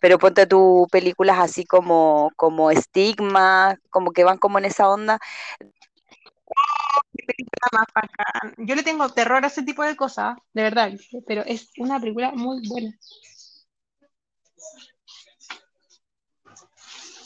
[0.00, 5.18] Pero ponte tú películas así como, como Stigma, como que van como en esa onda.
[7.12, 8.54] Qué película más bacán.
[8.66, 10.90] Yo le tengo terror a ese tipo de cosas, de verdad,
[11.26, 12.92] pero es una película muy buena.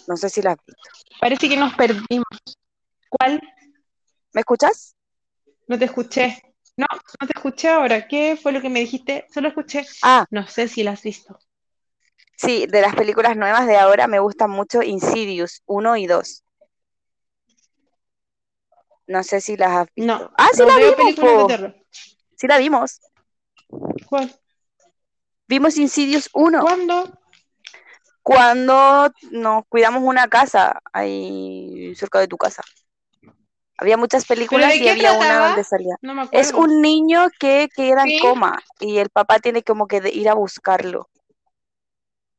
[0.09, 0.82] No sé si la has visto.
[1.20, 2.26] Parece que nos perdimos.
[3.11, 3.40] ¿Cuál?
[4.35, 4.97] ¿Me escuchas?
[5.68, 6.43] No te escuché.
[6.76, 6.87] No,
[7.20, 8.07] no te escuché ahora.
[8.09, 9.26] ¿Qué fue lo que me dijiste?
[9.32, 9.87] Solo escuché.
[10.03, 11.39] Ah, No sé si la has visto.
[12.37, 16.43] sí, de las películas nuevas de ahora me gustan mucho Insidious 1 y 2.
[19.07, 20.12] No sé si las has visto.
[20.18, 21.16] No, Ah, sí no la vimos,
[21.61, 21.85] de.
[22.37, 23.01] Sí la vimos.
[24.09, 24.35] ¿Cuál?
[25.47, 26.61] Vimos Insidious 1.
[26.61, 27.18] ¿Cuándo?
[28.26, 32.62] cuando nos cuidamos una casa ahí cerca de tu casa.
[33.77, 35.97] Había muchas películas y había una donde salía.
[36.31, 40.35] es un niño que queda en coma y el papá tiene como que ir a
[40.35, 41.09] buscarlo.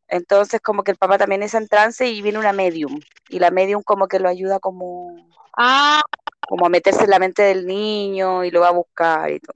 [0.08, 3.00] Entonces como que el papá también es en trance y viene una medium.
[3.28, 5.28] Y la medium como que lo ayuda como,
[5.58, 6.02] ah.
[6.48, 9.56] como a meterse en la mente del niño y lo va a buscar y todo.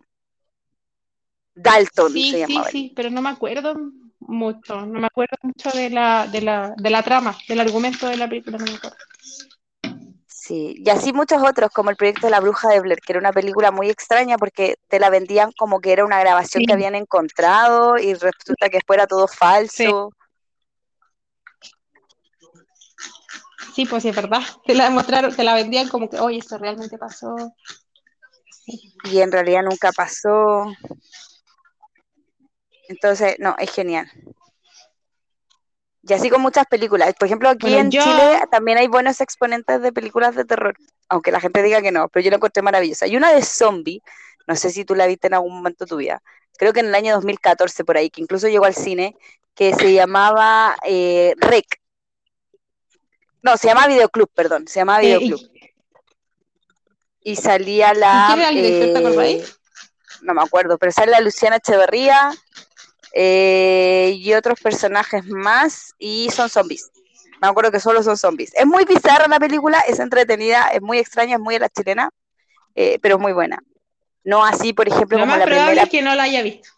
[1.55, 3.75] Dalton sí, se Sí, sí, pero no me acuerdo
[4.19, 8.17] mucho, no me acuerdo mucho de la, de la, de la trama, del argumento de
[8.17, 8.97] la película, no me acuerdo.
[10.49, 13.19] Sí, y así muchos otros, como el proyecto de la bruja de Blair, que era
[13.19, 16.95] una película muy extraña porque te la vendían como que era una grabación que habían
[16.95, 20.11] encontrado y resulta que fuera todo falso.
[23.75, 23.85] Sí.
[23.85, 24.41] pues sí, es verdad.
[24.65, 27.35] Te la demostraron, te la vendían como que, oye, esto realmente pasó.
[29.03, 30.65] Y en realidad nunca pasó.
[32.87, 34.11] Entonces, no, es genial.
[36.01, 37.13] Y así con muchas películas.
[37.19, 40.75] Por ejemplo, aquí en Chile también hay buenos exponentes de películas de terror,
[41.09, 43.05] aunque la gente diga que no, pero yo la encontré maravillosa.
[43.05, 44.01] Hay una de zombie,
[44.47, 46.21] no sé si tú la viste en algún momento de tu vida,
[46.57, 49.15] creo que en el año 2014 por ahí, que incluso llegó al cine,
[49.53, 51.65] que se llamaba eh, Rec.
[53.41, 55.51] No, se llama Videoclub, perdón, se llamaba eh, Videoclub.
[57.21, 58.35] y, salía la...
[58.51, 59.43] ¿Quién
[60.21, 62.31] no me acuerdo, pero sale la Luciana Echeverría,
[63.13, 66.91] eh, y otros personajes más y son zombies.
[67.41, 68.53] Me acuerdo que solo son zombies.
[68.53, 72.09] Es muy bizarra la película, es entretenida, es muy extraña, es muy de la chilena,
[72.75, 73.59] eh, pero es muy buena.
[74.23, 75.85] No así, por ejemplo, como la primera.
[75.85, 76.69] que no la haya visto.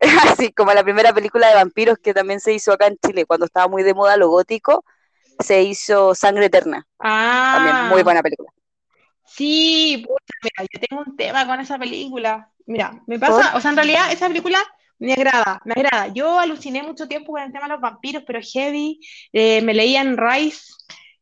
[0.24, 3.46] así como la primera película de vampiros que también se hizo acá en Chile, cuando
[3.46, 4.84] estaba muy de moda lo gótico,
[5.38, 6.86] se hizo Sangre Eterna.
[6.98, 7.54] Ah.
[7.56, 8.50] También muy buena película.
[9.24, 10.04] Sí,
[10.42, 12.50] mira, yo tengo un tema con esa película.
[12.66, 14.58] Mira, me pasa, o sea, en realidad esa película
[15.02, 16.12] me agrada, me agrada.
[16.14, 19.00] Yo aluciné mucho tiempo con el tema de los vampiros, pero heavy.
[19.32, 20.72] Eh, me leía en Rice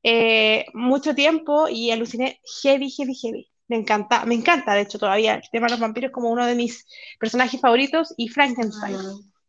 [0.02, 3.50] eh, mucho tiempo y aluciné heavy, heavy, heavy.
[3.68, 6.54] Me encanta, me encanta, de hecho, todavía el tema de los vampiros como uno de
[6.54, 6.86] mis
[7.18, 8.96] personajes favoritos y Frankenstein.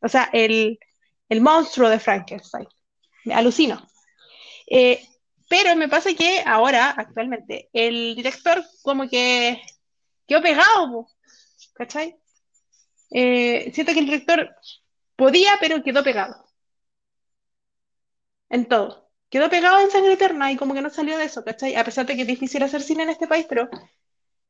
[0.01, 0.79] O sea, el,
[1.41, 2.67] monstruo de Frankenstein.
[3.25, 3.85] Me alucino.
[4.67, 5.01] Eh,
[5.49, 9.61] pero me pasa que ahora, actualmente, el director como que
[10.25, 11.07] quedó pegado,
[11.73, 12.15] ¿cachai?
[13.11, 14.55] Eh, siento que el director
[15.15, 16.45] podía, pero quedó pegado.
[18.49, 19.09] En todo.
[19.29, 21.75] Quedó pegado en Sangre Eterna y como que no salió de eso, ¿cachai?
[21.75, 23.69] A pesar de que es difícil hacer cine en este país, pero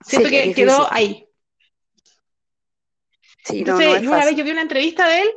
[0.03, 1.27] siento que quedó ahí.
[3.45, 5.29] Sí, Entonces, una vez yo vi una entrevista de él,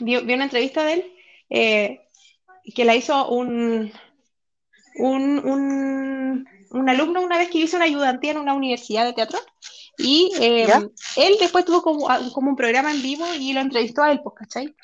[0.00, 1.12] vi, una entrevista de él,
[1.50, 2.08] eh,
[2.74, 3.92] que la hizo un,
[4.96, 9.38] un, un, alumno una vez que hizo una ayudantía en una universidad de teatro,
[9.98, 10.66] y eh,
[11.16, 14.20] él después tuvo como, ah, como, un programa en vivo y lo entrevistó a él,
[14.22, 14.74] pues, ¿cachai?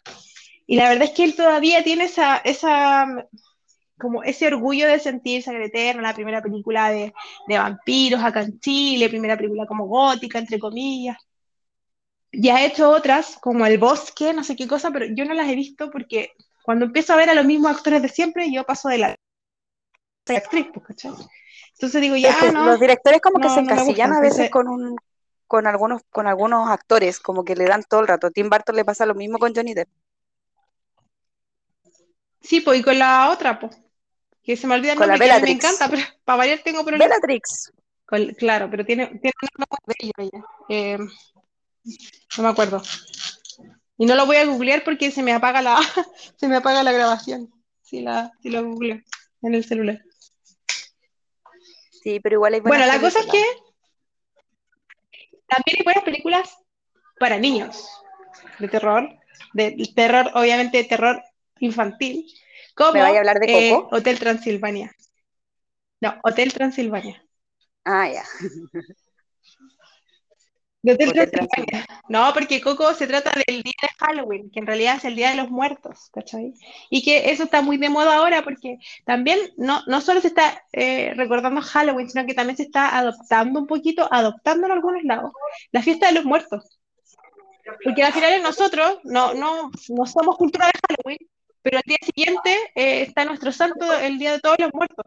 [0.67, 3.27] Y la verdad es que él todavía tiene esa, esa
[3.99, 7.13] como ese orgullo de sentir Sangre Eterna, la primera película de,
[7.47, 11.19] de, vampiros acá en Chile, primera película como gótica, entre comillas.
[12.33, 15.49] Y ha hecho otras, como El Bosque, no sé qué cosa, pero yo no las
[15.49, 16.33] he visto porque
[16.63, 19.17] cuando empiezo a ver a los mismos actores de siempre, yo paso de la
[20.29, 21.13] actriz, pues, ¿cachai?
[21.81, 24.97] Entonces digo, ya, no, Los directores como que se encasillan a veces con un
[25.47, 28.27] con algunos con algunos actores, como que le dan todo el rato.
[28.27, 29.89] A Tim Burton le pasa lo mismo con Johnny Depp.
[32.43, 33.79] Sí, pues y con la otra, pues.
[34.43, 37.09] Que se me olvida el nombre, que me encanta, pero para variar tengo problemas.
[37.09, 37.73] Bellatrix.
[38.37, 40.45] claro, pero tiene, tiene un nombre ella.
[40.69, 40.99] Eh,
[42.37, 42.83] no me acuerdo.
[43.97, 45.79] Y no lo voy a googlear porque se me apaga la,
[46.37, 47.51] se me apaga la grabación.
[47.81, 49.01] Si, la, si lo googleo
[49.41, 50.03] en el celular.
[52.03, 53.45] Sí, pero igual hay Bueno, la cosa es que
[55.47, 56.57] también hay buenas películas
[57.19, 57.89] para niños
[58.59, 59.09] de terror,
[59.53, 61.23] de terror, obviamente de terror
[61.59, 62.27] infantil,
[62.75, 64.93] como ¿Me vaya a hablar de eh, Hotel Transilvania.
[66.01, 67.23] No, Hotel Transilvania.
[67.85, 68.25] Ah, ya.
[72.09, 75.31] No, porque Coco se trata del día de Halloween, que en realidad es el día
[75.31, 76.55] de los muertos, ¿cachai?
[76.89, 80.65] Y que eso está muy de moda ahora porque también no, no solo se está
[80.73, 85.33] eh, recordando Halloween, sino que también se está adoptando un poquito, adoptando en algunos lados,
[85.73, 86.81] la fiesta de los muertos.
[87.85, 91.29] Porque al final nosotros no, no, no somos cultura de Halloween,
[91.63, 95.07] pero al día siguiente eh, está nuestro santo, el día de todos los muertos.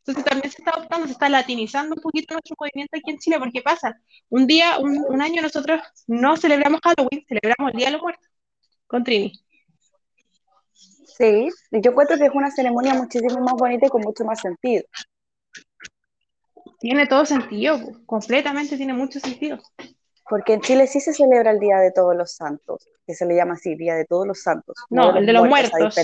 [0.00, 3.38] Entonces también se está adoptando, se está latinizando un poquito nuestro movimiento aquí en Chile,
[3.38, 8.02] porque pasa, un día, un, año nosotros no celebramos Halloween, celebramos el Día de los
[8.02, 8.28] Muertos,
[8.86, 9.32] con Trini.
[10.72, 14.84] Sí, yo cuento que es una ceremonia muchísimo más bonita y con mucho más sentido.
[16.78, 19.58] Tiene todo sentido, completamente tiene mucho sentido.
[20.30, 23.34] Porque en Chile sí se celebra el Día de Todos los Santos, que se le
[23.34, 24.76] llama así, Día de Todos los Santos.
[24.88, 25.94] No, el de los muertos.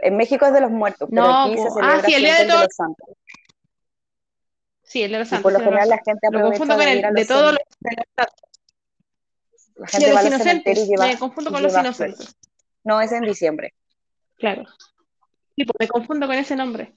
[0.00, 1.78] En México es de los muertos, pero No, aquí se po.
[1.82, 3.08] Ah, sí, el día de todos- los santos.
[4.82, 5.42] Sí, el de los Y santos.
[5.42, 8.06] por lo general la gente Lo aprovecha confundo con el de todos los, de los
[8.16, 8.34] santos.
[9.76, 10.88] La gente de los inocentes.
[10.88, 12.14] lleva, Me confundo con los lleva flores.
[12.16, 12.36] inocentes.
[12.84, 13.74] No, es en diciembre.
[14.38, 14.64] Claro.
[15.56, 16.94] Sí, pues me confundo con ese nombre.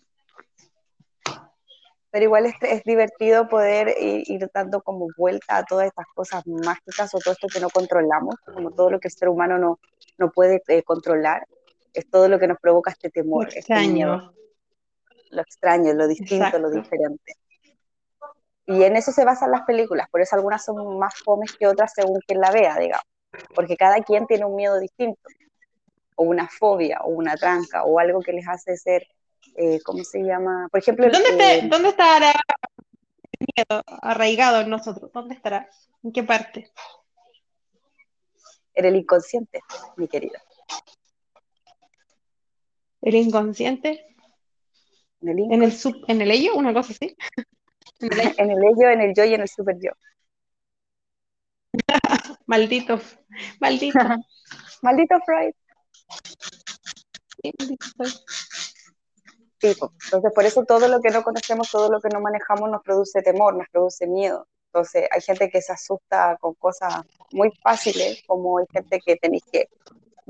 [2.11, 6.45] Pero igual es, es divertido poder ir, ir dando como vuelta a todas estas cosas
[6.45, 9.79] mágicas o todo esto que no controlamos, como todo lo que el ser humano no,
[10.17, 11.47] no puede eh, controlar,
[11.93, 14.33] es todo lo que nos provoca este Lo temor, este miedo, extraño.
[15.31, 17.35] lo extraño, lo distinto, lo diferente.
[18.65, 21.91] Y en eso se basan las películas, por eso algunas son más fomes que otras
[21.93, 23.05] según quien la vea, digamos,
[23.53, 25.21] porque cada quien tiene un miedo distinto,
[26.15, 29.05] o una fobia, o una tranca, o algo que les hace ser,
[29.55, 30.67] eh, ¿cómo se llama?
[30.71, 35.11] Por ejemplo, ¿Dónde, eh, está, ¿Dónde estará el miedo arraigado en nosotros?
[35.11, 35.67] ¿Dónde estará?
[36.03, 36.71] ¿En qué parte?
[38.73, 39.59] en el inconsciente,
[39.97, 40.41] mi querida.
[43.01, 44.15] ¿El inconsciente?
[45.21, 45.77] En el, ¿En el, inconsciente.
[45.77, 46.55] sub, en el ello?
[46.55, 47.15] ¿Una cosa así?
[47.99, 48.33] ¿En el ello?
[48.37, 49.91] en el ello, en el yo y en el super yo.
[52.45, 52.99] Maldito.
[53.59, 53.99] Maldito.
[54.81, 55.53] Maldito Freud.
[57.41, 57.85] Sí, maldito.
[59.57, 59.93] Tipo.
[60.05, 63.21] Entonces, por eso todo lo que no conocemos, todo lo que no manejamos nos produce
[63.21, 64.47] temor, nos produce miedo.
[64.73, 69.43] Entonces, hay gente que se asusta con cosas muy fáciles, como hay gente que tenéis
[69.51, 69.69] que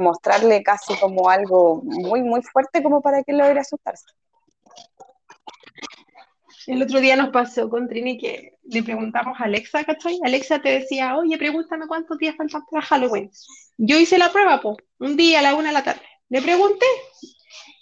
[0.01, 4.05] mostrarle casi como algo muy, muy fuerte como para que logre asustarse.
[6.67, 10.19] El otro día nos pasó con Trini que le preguntamos a Alexa, ¿cachai?
[10.23, 13.31] Alexa te decía, oye, pregúntame cuántos días faltan para Halloween.
[13.77, 16.01] Yo hice la prueba, po, un día a la una de la tarde.
[16.29, 16.85] Le pregunté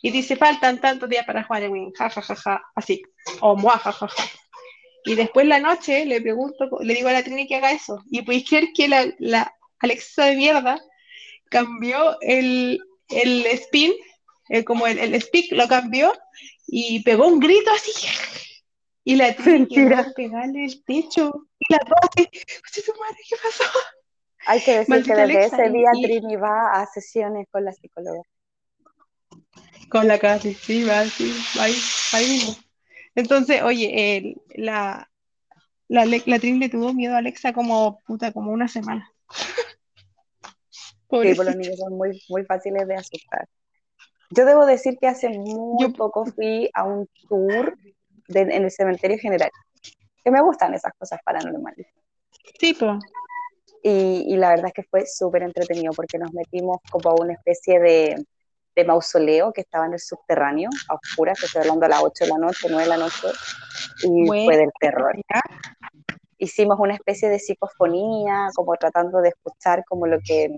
[0.02, 2.10] y dice, faltan tantos días para Halloween, ja,
[2.76, 3.02] así,
[3.42, 4.08] o mua, ja, ja.
[5.06, 8.02] Y después la noche le pregunto, le digo a la Trini que haga eso.
[8.10, 10.80] Y podéis creer que la, la Alexa de mierda
[11.50, 12.80] cambió el,
[13.10, 13.92] el spin,
[14.50, 16.14] eh, como el, el speak lo cambió
[16.68, 17.92] y pegó un grito así.
[19.04, 21.48] Y la quedó en el techo.
[21.60, 23.64] Y la dos así, "Conche tu madre, ¿qué pasó?
[24.46, 27.66] Hay que decir Maldita que desde Alexa, ese día y- Trini va a sesiones con
[27.66, 28.22] la psicóloga.
[29.90, 31.74] Con la Katy, sí, va, sí, va ahí,
[32.14, 32.56] va ahí mismo.
[33.16, 35.10] Entonces, oye, el- la,
[35.88, 39.12] la Trini le tuvo miedo a Alexa como, puta, como una semana.
[41.10, 41.44] Sí, Pobrecita.
[41.44, 43.48] los niños son muy, muy fáciles de asustar.
[44.30, 47.76] Yo debo decir que hace muy Yo- poco fui a un tour
[48.28, 49.50] de- en el cementerio general.
[50.24, 51.88] Que me gustan esas cosas paranormales.
[52.60, 53.00] Sí, pues.
[53.82, 57.34] Y, y la verdad es que fue súper entretenido porque nos metimos como a una
[57.34, 58.24] especie de,
[58.76, 62.26] de mausoleo que estaba en el subterráneo, a oscuras, que estoy hablando a las 8
[62.26, 63.28] de la noche, 9 de la noche,
[64.04, 64.44] y Bueno.
[64.46, 65.16] fue del terror.
[66.38, 70.50] Hicimos una especie de psicofonía, como tratando de escuchar como lo que,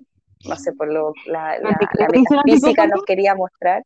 [0.45, 3.83] no sé, por lo, la, la, la metafísica nos quería mostrar.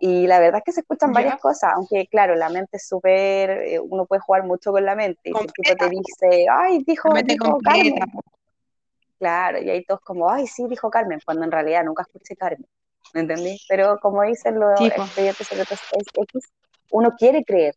[0.00, 3.50] Y la verdad es que se escuchan varias cosas, aunque claro, la mente es súper,
[3.50, 5.20] eh, uno puede jugar mucho con la mente.
[5.30, 7.94] Y si el tipo te dice, ay, dijo, dijo Carmen.
[9.18, 12.66] Claro, y ahí todos como, ay, sí, dijo Carmen, cuando en realidad nunca escuché Carmen.
[13.14, 13.56] ¿Me entendí?
[13.68, 15.78] Pero como dicen los Sí, expedientes secretos
[16.16, 16.44] X,
[16.90, 17.74] uno quiere creer.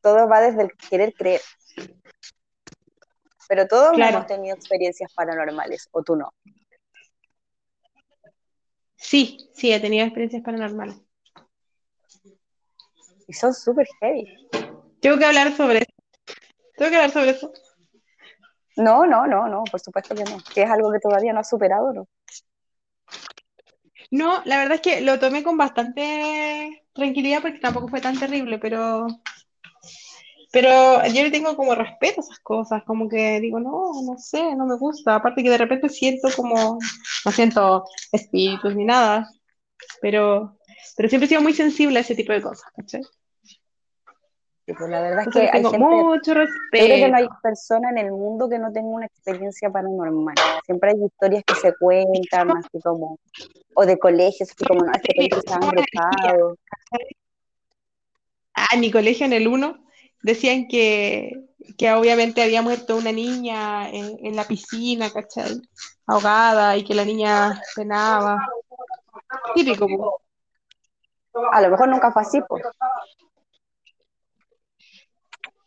[0.00, 1.40] Todo va desde el querer creer.
[3.52, 4.16] Pero todos Claro.
[4.16, 6.32] hemos tenido experiencias paranormales, o tú no.
[8.96, 10.96] Sí, sí, he tenido experiencias paranormales.
[13.28, 14.48] Y son súper heavy.
[15.02, 16.34] Tengo que hablar sobre eso.
[16.78, 17.52] Tengo que hablar sobre eso.
[18.76, 20.38] No, no, no, no, por supuesto que no.
[20.54, 22.08] Que es algo que todavía no has superado, ¿no?
[24.10, 28.58] No, la verdad es que lo tomé con bastante tranquilidad porque tampoco fue tan terrible,
[28.58, 29.08] pero
[30.52, 34.54] pero yo le tengo como respeto a esas cosas, como que digo, no, no sé,
[34.54, 35.14] no me gusta.
[35.14, 36.78] Aparte que de repente siento como,
[37.24, 39.30] no siento espíritus ni nada,
[40.02, 40.58] pero,
[40.94, 43.00] pero siempre he sido muy sensible a ese tipo de cosas, ¿cachai?
[44.66, 47.08] Y pues la verdad es Entonces que le hay tengo gente, mucho yo creo que
[47.08, 47.40] no hay respeto.
[47.42, 50.34] persona en el mundo que no tenga una experiencia paranormal.
[50.66, 53.18] Siempre hay historias que se cuentan, así como,
[53.74, 56.56] o de colegios, así como, no, colegio está embrujado.
[58.54, 59.82] Ah, en mi colegio en el 1
[60.22, 61.32] decían que,
[61.76, 65.60] que obviamente había muerto una niña en, en la piscina, ¿cachai?
[66.06, 68.38] Ahogada y que la niña penaba.
[69.54, 70.20] Típico.
[71.52, 72.62] A lo mejor nunca fue así, pues.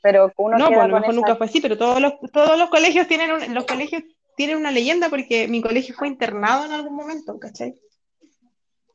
[0.02, 2.58] Pero uno No, pues a lo mejor esa- nunca fue así, pero todos los, todos
[2.60, 4.04] los colegios tienen un- los colegios
[4.36, 7.74] tienen una leyenda porque mi colegio fue internado en algún momento, ¿cachai?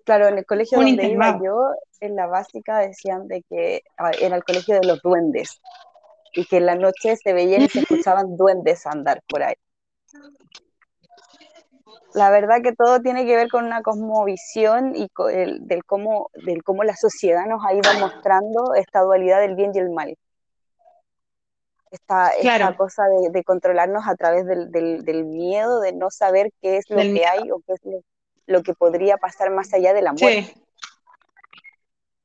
[0.04, 1.70] Claro, en el colegio Un donde iba yo,
[2.00, 5.60] en la básica decían de que ah, era el colegio de los duendes
[6.32, 9.54] y que en la noche se veían y se escuchaban duendes andar por ahí.
[12.14, 15.08] La verdad que todo tiene que ver con una cosmovisión y
[15.60, 19.78] del, cómo, del cómo la sociedad nos ha ido mostrando esta dualidad del bien y
[19.78, 20.16] el mal.
[21.90, 26.88] Esta, esta cosa de, controlarnos a través del, del, miedo, de no saber qué es
[26.88, 28.00] lo que hay o qué es lo,
[28.62, 30.52] que podría pasar más allá de la muerte.
[30.54, 30.62] Sí.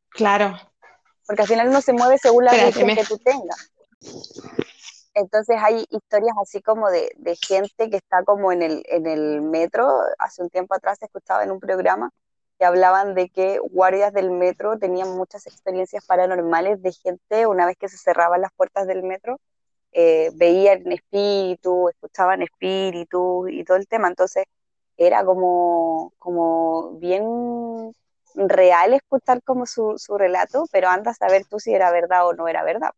[0.09, 0.55] Claro.
[1.25, 3.71] Porque al final uno se mueve según la visión que tú tengas.
[5.13, 7.09] Entonces hay historias así como de,
[7.47, 9.87] gente que está como en el, en el metro.
[10.19, 12.11] Hace un tiempo atrás escuchaba en un programa
[12.59, 17.77] que hablaban de que guardias del metro tenían muchas experiencias paranormales de gente una vez
[17.77, 19.39] que se cerraban las puertas del metro,
[19.91, 24.07] eh, veían espíritus, escuchaban espíritus y todo el tema.
[24.07, 24.45] Entonces
[24.97, 27.93] era como, como bien
[28.35, 32.33] real escuchar como su, su relato, pero anda a saber tú si era verdad o
[32.33, 32.91] no era verdad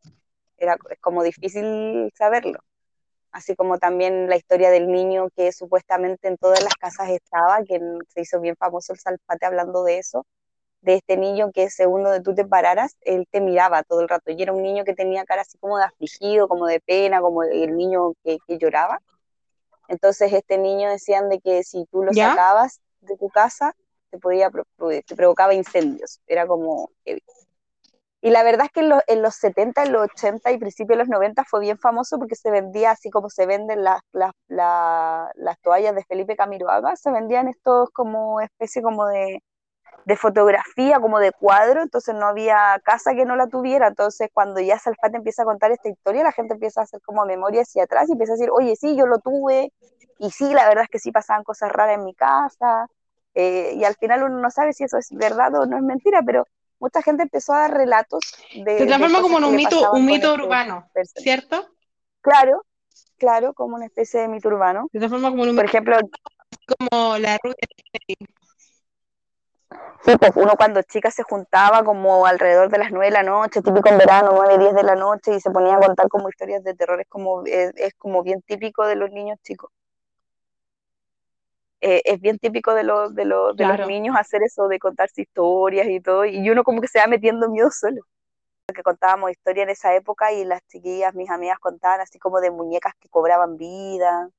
[0.57, 2.59] era como difícil saberlo.
[3.31, 7.79] Así como también la historia del niño que supuestamente en todas las casas estaba, que
[8.07, 10.25] se hizo bien famoso el Salpate hablando de eso,
[10.81, 14.31] de este niño que según donde tú te pararas, él te miraba todo el rato.
[14.31, 17.43] Y era un niño que tenía cara así como de afligido, como de pena, como
[17.43, 19.01] el niño que, lloraba.
[19.87, 23.75] Entonces este niño decían de que si tú lo sacabas de tu casa,
[24.09, 26.21] te podía te provocaba incendios.
[26.27, 26.91] Era como
[28.21, 31.07] y la verdad es que en, los 70, en los 80 y principios de los
[31.07, 35.93] 90 fue bien famoso porque se vendía así como se venden las, las, las toallas
[35.93, 39.43] de Felipe Camiroaga, se vendían estos como especie como de,
[40.07, 44.61] de, fotografía, como de cuadro, entonces no había casa que no la tuviera, entonces cuando
[44.61, 47.83] ya Salfate empieza a contar esta historia, la gente empieza a hacer como memoria hacia
[47.83, 49.71] atrás y empieza a decir, oye, sí, yo lo tuve,
[50.19, 52.87] y sí, la verdad es que sí pasaban cosas raras en mi casa,
[53.35, 56.21] eh, y al final uno no sabe si eso es verdad o no es mentira,
[56.25, 56.45] pero
[56.79, 58.21] mucha gente empezó a dar relatos
[58.55, 58.79] de...
[58.79, 61.67] Se transforma como en un mito, un mito urbano, ¿cierto?
[62.21, 62.63] Claro,
[63.17, 64.87] claro, como una especie de mito urbano.
[64.91, 65.97] Se transforma como un Por ejemplo...
[66.65, 67.55] Como la rubia
[70.03, 73.61] Sí, pues uno cuando chica se juntaba como alrededor de las 9 de la noche,
[73.61, 76.63] típico en verano, 9, 10 de la noche, y se ponía a contar como historias
[76.63, 79.71] de terror, es como, es como bien típico de los niños chicos.
[81.81, 83.55] Eh, es bien típico de, los de, los
[83.87, 87.49] niños hacer eso, de contarse historias y todo, y uno como que se va metiendo
[87.49, 88.01] miedo solo.
[88.73, 92.51] Que contábamos historias en esa época y las chiquillas, mis amigas contaban así como de
[92.51, 94.29] muñecas que cobraban vida,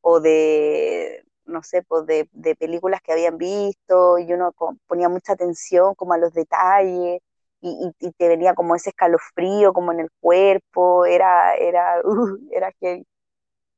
[0.00, 4.52] o de, no sé, pues de, de películas que habían visto, y uno
[4.86, 7.20] ponía mucha atención como a los detalles,
[7.60, 12.72] y, y, te venía como ese escalofrío como en el cuerpo, era, era, uh, era
[12.72, 13.04] que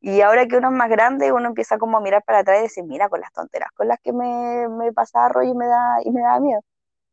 [0.01, 2.62] y ahora que uno es más grande, uno empieza como a mirar para atrás y
[2.65, 5.97] decir, mira, con las tonteras con las que me, me pasaba rollo y me, da,
[6.05, 6.61] y me da miedo.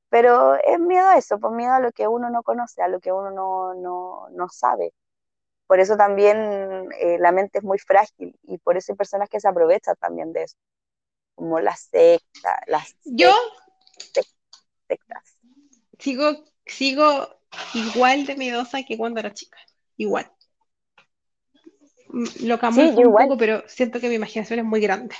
[0.09, 2.99] Pero es miedo a eso, pues miedo a lo que uno no conoce, a lo
[3.01, 4.93] que uno no, no, no sabe.
[5.71, 9.39] Por eso también eh, la mente es muy frágil y por eso hay personas que
[9.39, 10.57] se aprovechan también de eso,
[11.33, 13.31] como las sectas, las Yo
[14.85, 15.37] sectas.
[15.97, 17.39] Sigo, sigo
[17.73, 19.59] igual de miedosa que cuando era chica,
[19.95, 20.29] igual.
[22.09, 25.15] Mm, lo cambió un poco, pero siento que mi imaginación es muy grande.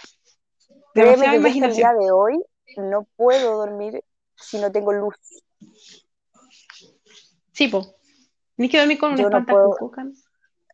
[0.93, 1.93] Demasiada imaginación.
[1.93, 2.43] El día de hoy
[2.76, 4.04] no puedo dormir
[4.36, 5.16] si no tengo luz.
[7.54, 7.95] Sí, po.
[8.58, 9.93] Ni que dormir con un espantacuco,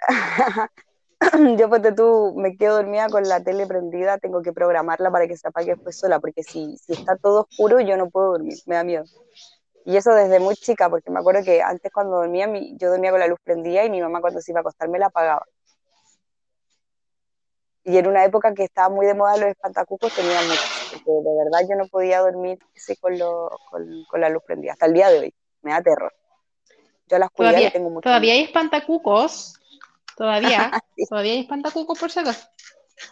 [1.57, 5.35] Yo, pues tú, me quedo dormida con la tele prendida, tengo que programarla para que
[5.35, 8.75] se apague después sola, porque si, si está todo oscuro, yo no puedo dormir, me
[8.75, 9.03] da miedo.
[9.83, 13.19] Y eso desde muy chica, porque me acuerdo que antes cuando dormía, yo dormía con
[13.19, 15.45] la luz prendida y mi mamá cuando se iba a acostar me la apagaba.
[17.85, 21.37] Y en una época que estaba muy de moda los espantacucos tenía muchos, porque de
[21.37, 22.59] verdad yo no podía dormir
[22.99, 23.49] con, lo,
[24.09, 26.13] con, la luz prendida, hasta el día de hoy, me da terror.
[27.07, 29.57] Yo las todavía, tengo mucho Todavía hay espantacucos,
[30.17, 30.71] todavía,
[31.09, 32.47] todavía hay espantacucos por si acaso.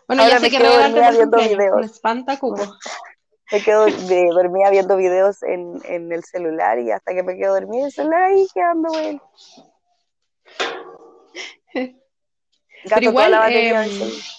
[0.08, 1.86] Bueno, ya sé que no voy a viendo videos.
[1.86, 2.62] espantacuco.
[3.52, 7.54] Me quedo de, dormía viendo videos en, en, el celular y hasta que me quedo
[7.54, 9.22] dormida el celular ahí quedando bueno.
[12.86, 14.32] Gato Pero igual, toda la eh,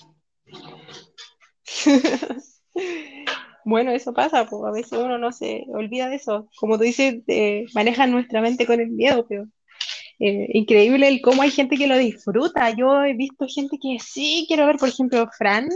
[3.65, 6.49] bueno, eso pasa, pues a veces uno no se olvida de eso.
[6.59, 9.47] Como tú dices, eh, maneja nuestra mente con el miedo, pero
[10.19, 12.71] eh, increíble el cómo hay gente que lo disfruta.
[12.71, 15.69] Yo he visto gente que sí quiero ver, por ejemplo, Fran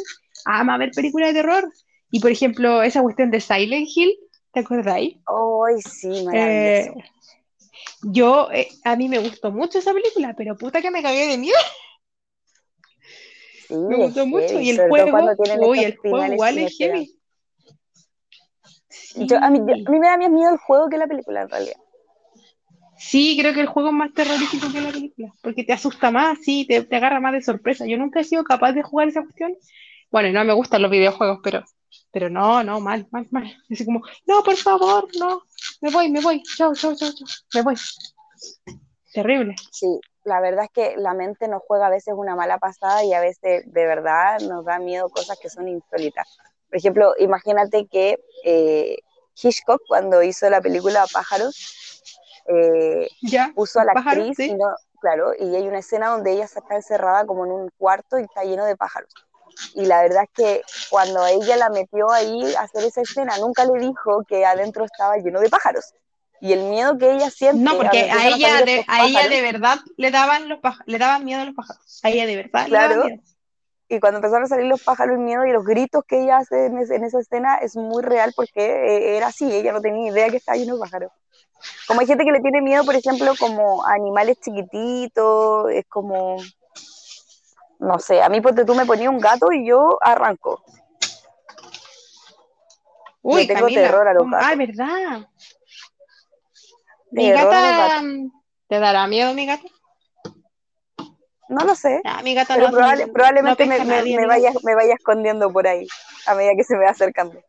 [0.45, 1.71] ama ver películas de terror.
[2.11, 4.17] Y por ejemplo, esa cuestión de Silent Hill,
[4.53, 5.17] ¿te acordáis?
[5.27, 6.99] Ay, sí, maravilloso.
[6.99, 7.05] Eh,
[8.03, 8.49] yo,
[8.85, 11.59] a mí me gustó mucho esa película, pero puta que me cagué de miedo
[13.71, 14.61] me gustó mucho.
[14.61, 15.19] Y el juego,
[15.67, 17.17] uy, el juego igual es heavy.
[19.41, 21.80] a, mí, me da más miedo el juego que la película, en realidad.
[23.01, 26.39] Sí, creo que el juego es más terrorífico que la película, porque te asusta más,
[26.43, 27.87] sí, te, te, agarra más de sorpresa.
[27.87, 29.57] Yo nunca he sido capaz de jugar esa cuestión,
[30.11, 31.65] Bueno, no me gustan los videojuegos, pero,
[32.13, 33.57] pero no, no, mal, mal, mal.
[33.71, 35.43] Así como, no, por favor, no,
[35.81, 37.75] me voy, me voy, chao, chao, chao, chao, me voy.
[39.15, 39.55] Terrible.
[39.73, 43.15] Sí, la verdad es que la mente nos juega a veces una mala pasada y
[43.15, 46.37] a veces de verdad nos da miedo cosas que son insólitas.
[46.69, 48.99] Por ejemplo, imagínate que eh,
[49.43, 51.80] Hitchcock, cuando hizo la película Pájaros,
[52.51, 54.57] eh, Ya, puso a la pájaro, actriz, y sí.
[54.57, 54.67] no,
[55.01, 58.45] claro, y hay una escena donde ella está encerrada como en un cuarto y está
[58.45, 59.13] lleno de pájaros.
[59.75, 63.65] Y la verdad es que cuando ella la metió ahí a hacer esa escena, nunca
[63.65, 65.95] le dijo que adentro estaba lleno de pájaros.
[66.41, 69.43] Y el miedo que ella siente No, porque a a ella de, a ella de
[69.43, 72.01] verdad le daban los le daban miedo a los pájaros.
[72.03, 73.23] A ella de verdad le daban claro, miedo.
[73.89, 76.67] y cuando empezaron a salir los pájaros, el miedo y los gritos que ella hace
[76.67, 80.11] en, ese- en esa escena es muy real porque eh, era así, ella no tenía
[80.13, 81.13] idea que estaba lleno de pájaros.
[81.87, 86.37] Como hay gente que le tiene miedo, por ejemplo, como a animales chiquititos, es como,
[87.79, 90.63] no sé, a mí porque tú me ponías un gato y yo arranco.
[93.23, 94.37] Uy, tengo Camila, terror a los ¿cómo?
[94.37, 94.77] Ay, gatos.
[94.77, 95.29] verdad.
[97.11, 98.11] Mi Terror gata, gatos.
[98.69, 99.67] ¿te dará miedo mi gata?
[101.49, 104.75] No lo sé, Ah, mi gata pero no, probable- no probablemente me, me- vaya, me
[104.77, 105.85] vaya escondiendo por ahí
[106.27, 107.41] a medida que se me va acercando.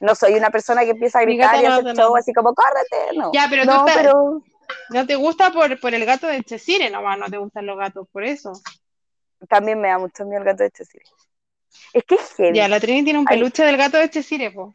[0.00, 2.16] No soy una persona que empieza a gritar y hacer no, show no.
[2.16, 3.30] así como, córrete, no.
[3.32, 4.42] Ya, pero tú No, estás- pero
[4.90, 8.06] no te gusta por, por el gato de Chesire nomás, no te gustan los gatos,
[8.12, 8.52] por eso.
[9.48, 11.04] también me da mucho miedo el gato de Cheshire.
[11.92, 12.56] Es que es heavy.
[12.56, 13.36] Ya, la Trini tiene un Ay.
[13.36, 14.74] peluche del gato de Chesire, po.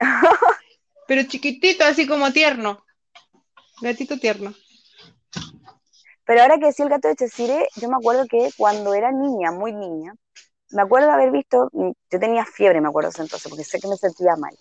[1.06, 2.84] Pero chiquitito, así como tierno.
[3.82, 4.54] Gatito tierno.
[6.24, 9.50] Pero ahora que decía el gato de Cheshire, yo me acuerdo que cuando era niña,
[9.50, 10.14] muy niña,
[10.70, 13.88] me acuerdo de haber visto, yo tenía fiebre, me acuerdo ese entonces, porque sé que
[13.88, 14.56] me sentía mal.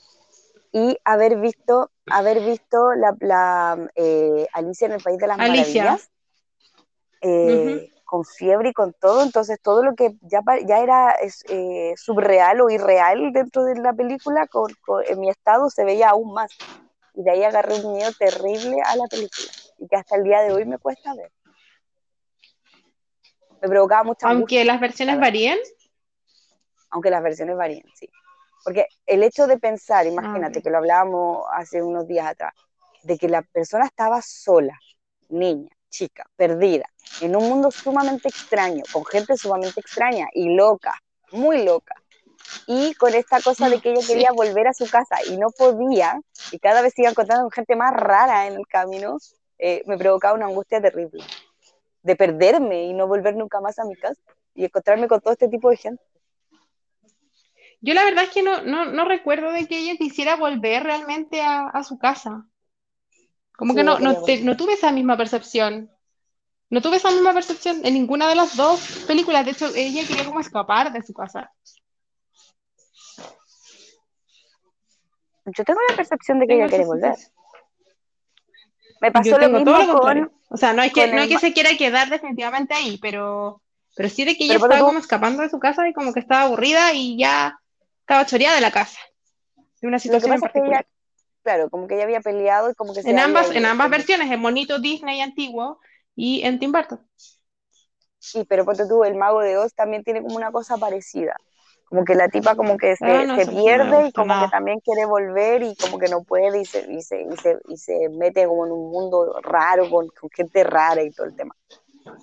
[0.72, 5.84] Y haber visto, haber visto la, la, eh, Alicia en el País de las Alicia.
[5.84, 6.10] Maravillas,
[7.22, 11.16] eh, con fiebre y con todo, entonces todo lo que ya, ya era
[11.49, 16.10] eh, subreal o irreal dentro de la película, con- con- en mi estado se veía
[16.10, 16.49] aún más.
[17.14, 20.41] Y de ahí agarré un miedo terrible a la película, y que hasta el día
[20.41, 21.32] de hoy me cuesta ver.
[23.62, 25.78] Me provocaba mucha angustia Aunque las versiones Claro.
[26.89, 28.09] Aunque las versiones varíen, sí.
[28.63, 32.53] Porque el hecho de pensar, imagínate que lo hablábamos hace unos días atrás,
[33.03, 34.77] de que la persona estaba sola,
[35.29, 36.85] niña, chica, perdida,
[37.21, 40.93] en un mundo sumamente extraño, con gente sumamente extraña y loca,
[41.31, 41.95] muy loca.
[42.67, 44.07] Y con esta cosa de que ella Sí.
[44.07, 46.19] quería volver a su casa y no podía,
[46.51, 49.17] y cada vez se iba encontrando con gente más rara en el camino,
[49.57, 51.23] eh, me provocaba una angustia terrible.
[52.03, 54.21] De perderme y no volver nunca más a mi casa
[54.55, 56.03] y encontrarme con todo este tipo de gente.
[57.82, 61.41] Yo la verdad es que no, no, no recuerdo de que ella quisiera volver realmente
[61.41, 62.45] a, a su casa.
[63.57, 65.89] Como Sí, que no, te- tuve esa misma percepción.
[66.69, 69.45] No tuve esa misma percepción en ninguna de las dos películas.
[69.45, 71.51] De hecho, ella quería como escapar de su casa.
[75.45, 77.15] Yo tengo la percepción de que Tengo ella quiere volver.
[79.01, 80.32] Me pasó lo mismo todo lo con, contrario.
[80.49, 83.61] O sea, no es que, no el que se quiera quedar definitivamente ahí, pero,
[83.95, 86.13] pero sí de que ella Pero estaba tú- como escapando de su casa y como
[86.13, 87.59] que estaba aburrida y ya
[88.10, 88.97] estaba choreada de la casa.
[89.82, 90.88] De una situación en pasa es que ella, particular.
[91.43, 94.32] claro, como que ella había peleado y como que se En ambas, en ambas versiones,
[94.32, 95.80] en Monito Disney antiguo
[96.16, 97.07] y en Tim Burton.
[98.18, 101.36] Sí, pero ponte tú, el mago de Oz también tiene como una cosa parecida.
[101.86, 104.47] Como que la tipa como que se, Ah, no, se no pierde y como que
[104.49, 107.78] también quiere volver y como que no puede y se, y se, y se, y
[107.78, 111.55] se mete como en un mundo raro con, con gente rara y todo el tema.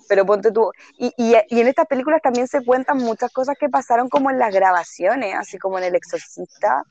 [0.07, 3.69] Pero ponte tú, y, y, y en estas películas también se cuentan muchas cosas que
[3.69, 6.83] pasaron como en las grabaciones, así como en El Exorcista,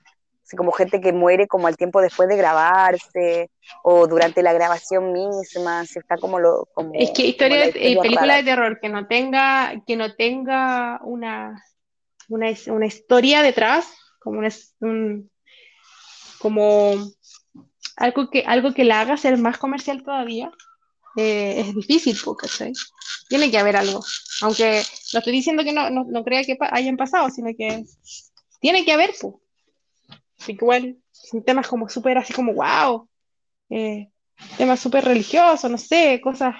[0.44, 3.50] así como gente que muere como al tiempo después de grabarse,
[3.82, 7.88] o durante la grabación misma, así está como lo, como, Es que como historia historia
[7.98, 8.36] eh, película rara.
[8.36, 11.62] de terror que no tenga, que no tenga una,
[12.28, 13.86] una, una historia detrás,
[14.20, 14.48] como un,
[14.80, 15.30] un-
[16.38, 16.92] como
[17.96, 20.50] algo que, algo que la haga ser más comercial todavía,
[21.16, 22.72] eh, es difícil, ¿cachai?
[23.28, 24.04] Tiene que haber algo.
[24.42, 27.84] Aunque no estoy diciendo que no, no, no crea que pa- hayan pasado, sino que
[28.60, 29.34] tiene que haber, pues.
[30.48, 33.08] Igual, son temas como súper así como, wow,
[33.70, 34.10] eh,
[34.58, 36.54] temas súper religiosos, no sé, cosas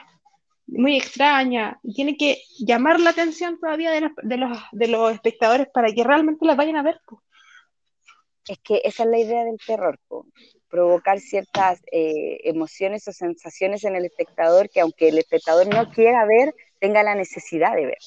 [0.67, 1.77] muy extrañas.
[1.83, 5.93] Y tiene que llamar la atención todavía de los, de los, de los espectadores para
[5.93, 7.01] que realmente las vayan a ver.
[7.07, 7.23] po.
[8.49, 10.27] Es que esa es la idea del terror, po,
[10.77, 16.27] provocar ciertas eh, emociones o sensaciones en el espectador que aunque el espectador no quiera
[16.27, 17.99] ver, tenga la necesidad de ver,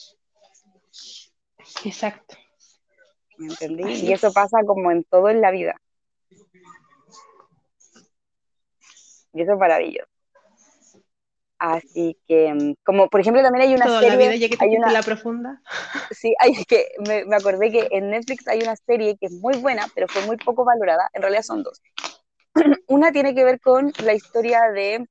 [1.84, 2.38] Exacto.
[3.38, 3.84] ¿me entendí?
[3.86, 4.34] Así Y eso es.
[4.34, 5.82] pasa como en todo en la vida.
[9.34, 10.08] Y eso es maravilloso.
[11.58, 14.16] Así que, mm, como por ejemplo, también hay una Toda serie.
[14.16, 15.60] la vida ya que te hay una, la profunda.
[16.12, 19.58] Sí, hay que me, me, acordé que en Netflix hay una serie que es muy
[19.58, 21.10] buena, pero fue muy poco valorada.
[21.14, 21.82] En realidad son dos.
[22.88, 25.06] una tiene que ver con la historia de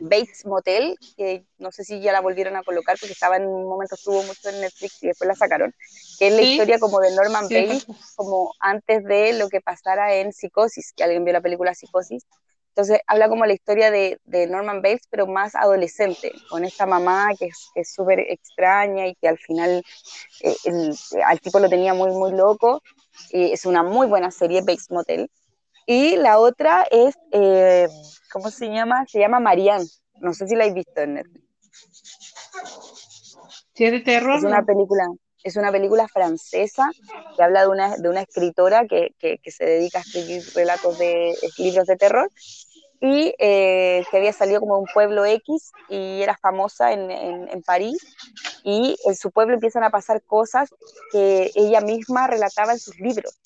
[0.00, 3.68] Bates Motel, que no sé si ya la volvieron a colocar porque estaba en un
[3.68, 5.72] momento estuvo mucho en Netflix y después la sacaron,
[6.18, 7.54] que es la historia como de Norman sí.
[7.54, 7.86] Bates,
[8.16, 12.24] como antes de lo que pasara en Psicosis, que alguien vio la película Psicosis.
[12.70, 17.30] Entonces habla como la historia de, de Norman Bates, pero más adolescente, con esta mamá
[17.38, 19.82] que es súper extraña y que al final
[20.42, 20.94] eh, el,
[21.24, 22.82] al tipo lo tenía muy, muy loco.
[23.30, 25.30] Y es una muy buena serie, Bates Motel.
[25.86, 27.88] Y la otra es, eh,
[28.32, 29.06] ¿cómo se llama?
[29.06, 29.86] Se llama Marianne.
[30.20, 31.46] No sé si la habéis visto en Netflix.
[33.74, 34.36] ¿Sí es de terror?
[34.38, 35.04] Es una película,
[35.44, 36.90] es una película francesa
[37.36, 40.98] que habla de una, de una escritora que, que, que se dedica a escribir relatos
[40.98, 42.30] de libros de terror
[43.00, 47.48] y eh, que había salido como de un pueblo X y era famosa en, en,
[47.48, 47.98] en, París
[48.64, 50.70] y en su pueblo empiezan a pasar cosas
[51.12, 53.38] que ella misma relataba en sus libros.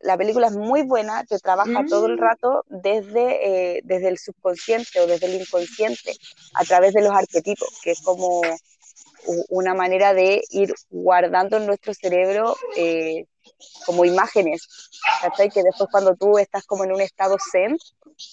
[0.00, 1.88] La película es muy buena, te trabaja mm.
[1.88, 6.14] todo el rato desde, eh, desde el subconsciente o desde el inconsciente,
[6.54, 8.40] a través de los arquetipos, que es como
[9.48, 13.26] una manera de ir guardando en nuestro cerebro eh,
[13.84, 14.90] como imágenes,
[15.20, 15.50] ¿cachai?
[15.50, 17.76] Que después cuando tú estás como en un estado zen,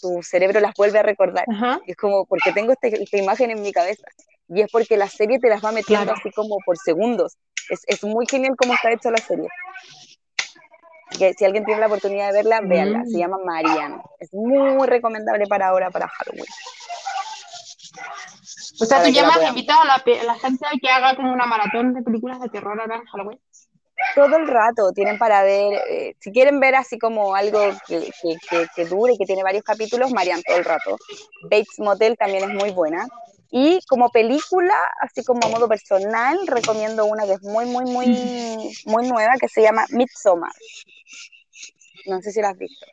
[0.01, 1.45] tu cerebro las vuelve a recordar.
[1.49, 1.79] Ajá.
[1.85, 4.07] Y es como, porque tengo este, esta imagen en mi cabeza.
[4.49, 6.19] Y es porque la serie te las va metiendo Claro.
[6.19, 7.37] así como por segundos.
[7.69, 9.47] Es, es muy genial cómo está hecha la serie.
[11.17, 12.99] Que si alguien tiene la oportunidad de verla, véanla.
[12.99, 13.07] Mm.
[13.07, 14.01] Se llama Marianne.
[14.19, 16.45] Es muy recomendable para ahora, para Halloween.
[18.79, 21.93] O sea, tú llamas invitas a la, la gente a que haga como una maratón
[21.93, 23.39] de películas de terror ahora en Halloween.
[24.15, 28.37] todo el rato tienen para ver, eh, si quieren ver así como algo que, que,
[28.49, 30.97] que, que dure y que tiene varios capítulos, Marian todo el rato.
[31.43, 33.07] Bates Motel también es muy buena.
[33.49, 38.07] Y como película, así como a modo personal, recomiendo una que es muy, muy, muy,
[38.85, 40.51] muy nueva, que se llama Midsommar.
[42.07, 42.85] No sé si la has visto.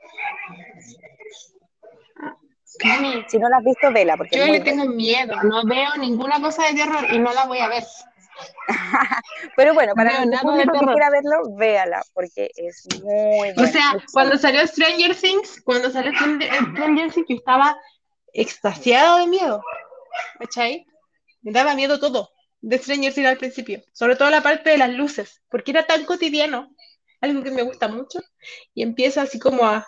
[3.28, 6.66] Si no la has visto, vela, porque Yo le tengo miedo, no veo ninguna cosa
[6.66, 7.84] de terror y no la voy a ver.
[9.56, 13.62] Pero bueno, No para público que quiera verlo, véala, porque es muy buena.
[13.62, 17.76] O sea, cuando salió Stranger Things, cuando salió Stranger Things, yo estaba
[18.32, 19.62] extasiado de miedo.
[20.38, 20.86] ¿Cachai?
[21.42, 24.90] Me daba miedo todo de Stranger Things al principio, sobre todo la parte de las
[24.90, 26.70] luces, porque era tan cotidiano,
[27.20, 28.20] algo que me gusta mucho,
[28.72, 29.86] y empieza así como a,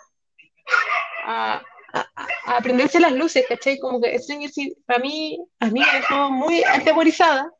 [1.25, 1.61] a,
[1.93, 2.09] a,
[2.45, 3.79] a aprenderse las luces, ¿cachai?
[3.79, 7.51] Como que Stranger Things, para mí, a mí me dejó muy atemorizada,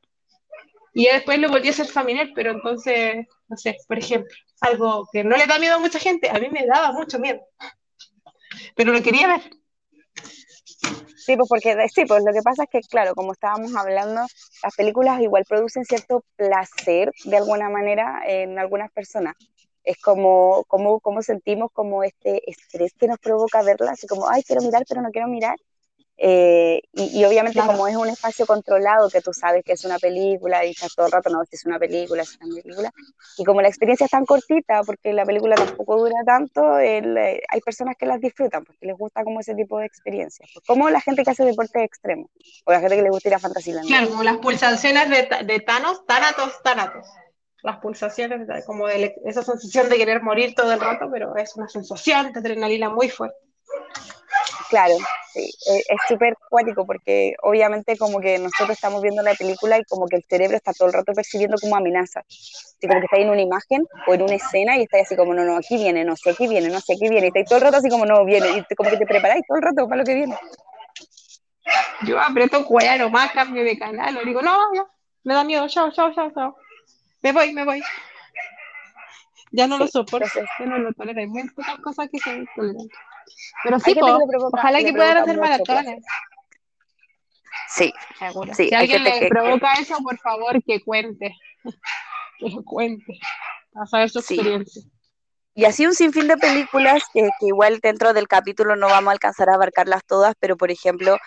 [0.93, 5.07] y ya después lo volví a ser familiar, pero entonces, no sé, por ejemplo, algo
[5.11, 7.39] que no le da miedo a mucha gente, a mí me daba mucho miedo,
[8.76, 9.41] pero lo quería ver.
[11.26, 14.22] Sí, pues porque sí, pues lo que pasa es que, claro, como estábamos hablando,
[14.63, 19.36] las películas igual producen cierto placer de alguna manera en algunas personas.
[19.84, 24.43] Es como, como, como sentimos como este estrés que nos provoca verlas, así como, ay,
[24.43, 25.55] quiero mirar, pero no quiero mirar.
[26.20, 27.74] Eh, y, y obviamente Claro.
[27.74, 31.05] como es un espacio controlado, que tú sabes que es una película y estás todo
[31.05, 32.91] el rato, no, si es una película, si es una película.
[33.38, 37.41] Y como la experiencia es tan cortita, porque la película tampoco dura tanto, el, eh,
[37.49, 40.49] hay personas que las disfrutan, porque les gusta como ese tipo de experiencias.
[40.53, 42.30] Pues como la gente que hace deporte extremo,
[42.65, 43.88] o la gente que le gusta ir a Fantasyland.
[43.88, 47.05] Claro, como las pulsaciones de, de Thanos, Thanatos, Thanatos.
[47.63, 51.68] Las pulsaciones, como de esa sensación de querer morir todo el rato, pero es una
[51.68, 53.36] sensación de adrenalina muy fuerte.
[54.70, 54.95] Claro,
[55.34, 59.84] sí, eh, es súper cuático porque obviamente como que nosotros estamos viendo la película y
[59.86, 62.26] como que el cerebro está todo el rato percibiendo como amenazas.
[62.28, 65.34] Así como que está en una imagen o en una escena y está así como,
[65.34, 67.28] no, no, aquí viene, no sé, aquí viene, no sé, aquí viene.
[67.28, 68.49] Y está todo el rato así como, no, viene.
[68.49, 70.38] Y como que te preparáis todo el rato para lo que viene.
[72.05, 74.86] Yo aprieto cuello nomás, cambio de canal, o digo, no, ya,
[75.24, 76.55] me da miedo, chao, chao, chao, chao.
[77.22, 77.82] Me voy, me voy.
[79.51, 82.45] Ya no lo soporto, entonces- ya no lo tolero, hay muy pocas cosas que se
[82.55, 82.88] toleran.
[83.63, 86.05] Pero sí, po, que provoca- ojalá que puedan hacer mucho maratones.
[87.69, 88.53] Sí, Seguro.
[88.53, 91.36] Sí, si alguien le que- provoca eso, por favor, que cuente.
[92.39, 93.19] que lo cuente.
[93.75, 94.36] A saber su Sí.
[94.36, 94.84] experiencia.
[95.53, 99.11] Y así un sinfín de películas que, que igual dentro del capítulo no vamos a
[99.13, 101.17] alcanzar a abarcarlas todas, pero por ejemplo,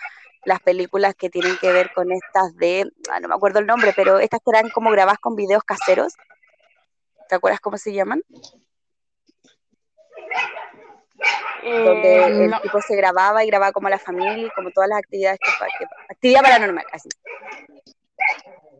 [0.45, 3.91] las películas que tienen que ver con estas de, ah, no me acuerdo el nombre,
[3.93, 6.13] pero estas que eran como grabadas con videos caseros.
[7.27, 8.23] ¿Te acuerdas cómo se llaman?
[11.61, 12.59] Donde Eh, el no.
[12.61, 15.85] tipo se grababa y grababa como la familia y como todas las actividades que, que
[16.09, 17.09] actividad paranormal, así.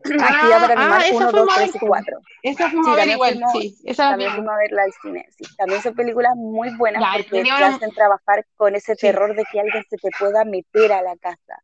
[0.04, 1.88] actividad Ah, paranormal ah, esa 1, fue 2, más 3 y después.
[1.88, 2.18] 4.
[2.42, 3.76] Esa fuimos Sí, a ver también igual, fuimos- sí.
[3.84, 5.26] Esa También fuimos a verla al cine.
[5.36, 9.00] Sí, también son películas muy buenas porque te hacen trabajar con ese Sí.
[9.06, 11.62] terror de que alguien se te pueda meter a la casa.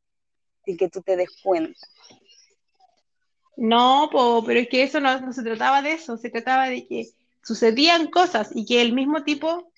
[0.64, 1.80] sin que tú te des cuenta.
[3.56, 4.10] No,
[4.46, 7.06] pero es que eso no, no, se trataba de eso, se trataba de que
[7.42, 9.72] sucedían cosas y que el mismo tipo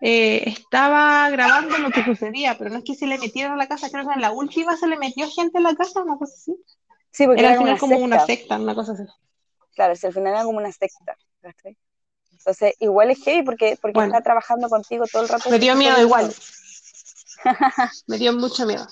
[0.00, 3.66] eh, estaba grabando lo que sucedía, pero no es que se le metieron a la
[3.66, 6.34] casa, creo que en la última se le metió gente a la casa, una cosa
[6.36, 6.56] así.
[7.10, 9.02] Sí, porque era, al final como una secta, una cosa así.
[9.74, 11.16] Claro, si al final era como una secta.
[12.32, 15.50] Entonces, igual es heavy porque, porque está trabajando contigo todo el rato.
[15.50, 16.32] Me dio miedo igual.
[18.06, 18.86] me dio mucho miedo.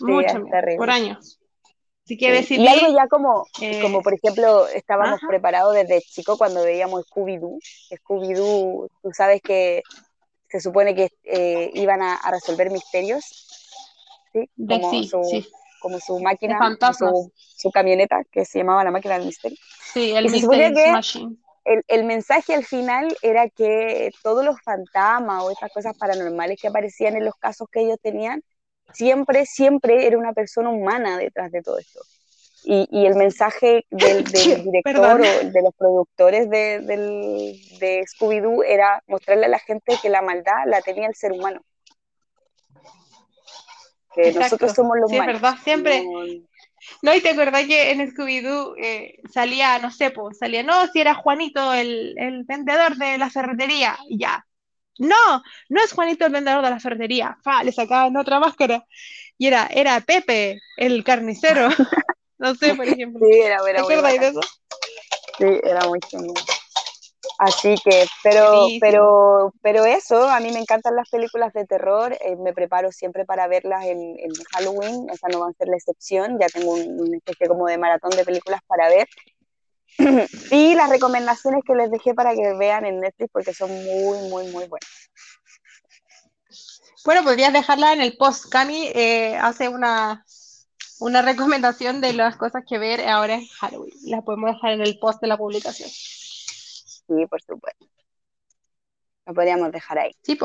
[0.00, 0.76] mucho miedo.
[0.76, 1.37] Por años.
[2.08, 6.64] Así que y algo ya como, eh, como por ejemplo, estábamos preparados desde chico cuando
[6.64, 7.58] veíamos Scooby-Doo.
[7.90, 9.82] Scooby-Doo, tú sabes que
[10.48, 13.26] se supone que eh, iban a, resolver misterios,
[14.32, 14.48] ¿sí?
[14.56, 15.46] Como, su,
[15.82, 16.58] como su máquina,
[16.96, 19.58] su, su, camioneta que se llamaba la máquina del misterio.
[19.92, 21.36] Sí, el Mystery Machine.
[21.66, 26.68] El, el, mensaje al final era que todos los fantasmas o estas cosas paranormales que
[26.68, 28.42] aparecían en los casos que ellos tenían
[28.92, 32.00] siempre, siempre era una persona humana detrás de todo esto.
[32.64, 34.24] Y, y el mensaje del,
[34.64, 40.22] director o de los productores de, de Scooby-Doo era mostrarle a la gente que la
[40.22, 41.62] maldad la tenía el ser humano.
[44.14, 45.40] Que nosotros somos los sí, malos.
[45.40, 46.02] verdad, siempre.
[47.02, 47.14] No...
[47.14, 51.14] y te acordás que en Scooby-Doo eh, salía, no sé, pues salía, no, si era
[51.14, 54.44] Juanito el, el vendedor de la ferretería, y ya,
[54.98, 57.38] no, no es Juanito el vendedor de la ferretería.
[57.42, 58.84] Fa, le sacaban otra máscara.
[59.36, 61.68] Y era, era Pepe, el carnicero.
[62.38, 63.20] no sé, por ejemplo.
[63.24, 64.40] Sí, era, era ¿Te de eso?
[65.38, 66.34] Sí, era muy genial.
[67.38, 72.34] Así que, pero, pero, pero eso, a mí me encantan las películas de terror, eh,
[72.34, 74.16] me preparo siempre para verlas en,
[74.52, 77.78] Halloween, esa no va a ser la excepción, ya tengo un, una especie como de
[77.78, 79.06] maratón de películas para ver,
[80.52, 84.46] y las recomendaciones que les dejé para que vean en Netflix porque son muy, muy,
[84.52, 84.88] muy buenas.
[87.04, 88.48] Bueno, podrías dejarla en el post.
[88.50, 90.24] Cami eh, hace una,
[91.00, 93.94] una recomendación de las cosas que ver ahora en Halloween.
[94.04, 95.88] La podemos dejar en el post de la publicación.
[95.88, 97.86] Sí, por supuesto.
[99.26, 100.12] Lo podríamos dejar ahí.
[100.22, 100.38] Sí.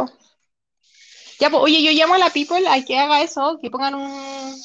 [1.40, 4.56] Ya, pues, oye, yo llamo a la people a que haga eso, que pongan un,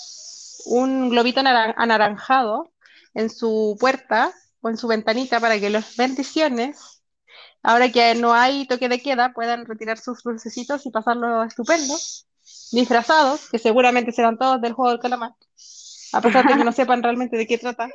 [0.66, 2.70] un globito anaranjado
[3.14, 7.02] en su puerta o en su ventanita para que las bendiciones,
[7.62, 11.94] ahora que no hay toque de queda, puedan retirar sus dulcecitos y pasarlo estupendo,
[12.72, 15.32] disfrazados, que seguramente serán todos del juego del calamar,
[16.12, 17.88] a pesar de que no sepan realmente de qué trata.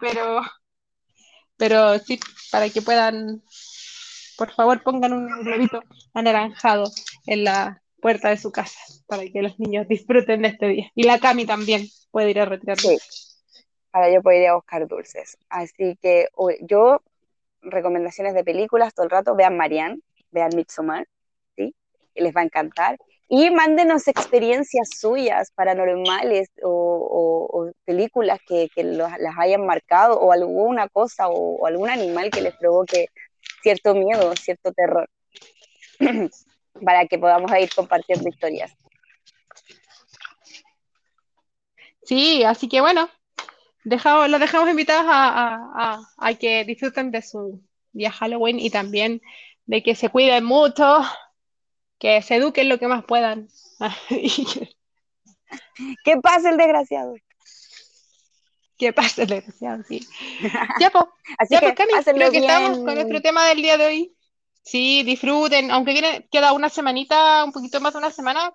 [0.00, 0.42] Pero,
[1.56, 2.18] pero sí,
[2.50, 3.42] para que puedan,
[4.36, 5.82] por favor, pongan un globito
[6.14, 6.90] anaranjado
[7.26, 10.90] en la puerta de su casa para que los niños disfruten de este día.
[10.94, 12.78] Y la Cami también puede ir a retirar
[13.98, 15.36] para yo poder ir a buscar dulces.
[15.48, 16.28] Así que
[16.60, 17.02] yo,
[17.62, 19.98] recomendaciones de películas todo el rato, vean Marianne,
[20.30, 21.08] vean Midsommar,
[21.56, 21.74] ¿sí?
[22.14, 22.96] les va a encantar.
[23.28, 31.66] Y mándenos experiencias suyas paranormales o, películas que, las hayan marcado o alguna cosa o,
[31.66, 33.08] algún animal que les provoque
[33.64, 35.10] cierto miedo, cierto terror,
[36.84, 38.72] para que podamos ir compartiendo historias.
[42.04, 43.10] Sí, así que bueno,
[43.84, 47.62] dejamos, los dejamos invitados a, que disfruten de su
[47.92, 49.22] día Halloween y también
[49.66, 51.02] de que se cuiden mucho,
[51.98, 53.48] que se eduquen lo que más puedan.
[56.04, 57.14] ¿Qué pasa el desgraciado?
[58.76, 59.82] ¿Qué pasa el desgraciado?
[59.88, 60.06] Sí.
[60.78, 61.04] Ya, pues,
[61.38, 64.14] Así ya, que, pues, creo que estamos con nuestro tema del día de hoy.
[64.62, 68.52] Sí, disfruten, aunque queda una semanita, un poquito más de una semana,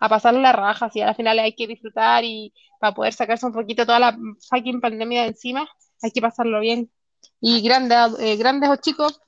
[0.00, 3.52] a pasarle la raja, si al final hay que disfrutar y para poder sacarse un
[3.52, 5.68] poquito toda la fucking pandemia de encima,
[6.02, 6.90] hay que pasarlo bien.
[7.38, 9.20] Y grandes, eh, grandes o chicos,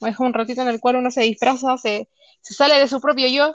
[0.00, 2.08] es un ratito en el cual uno se disfraza, se,
[2.40, 3.54] se sale de su propio yo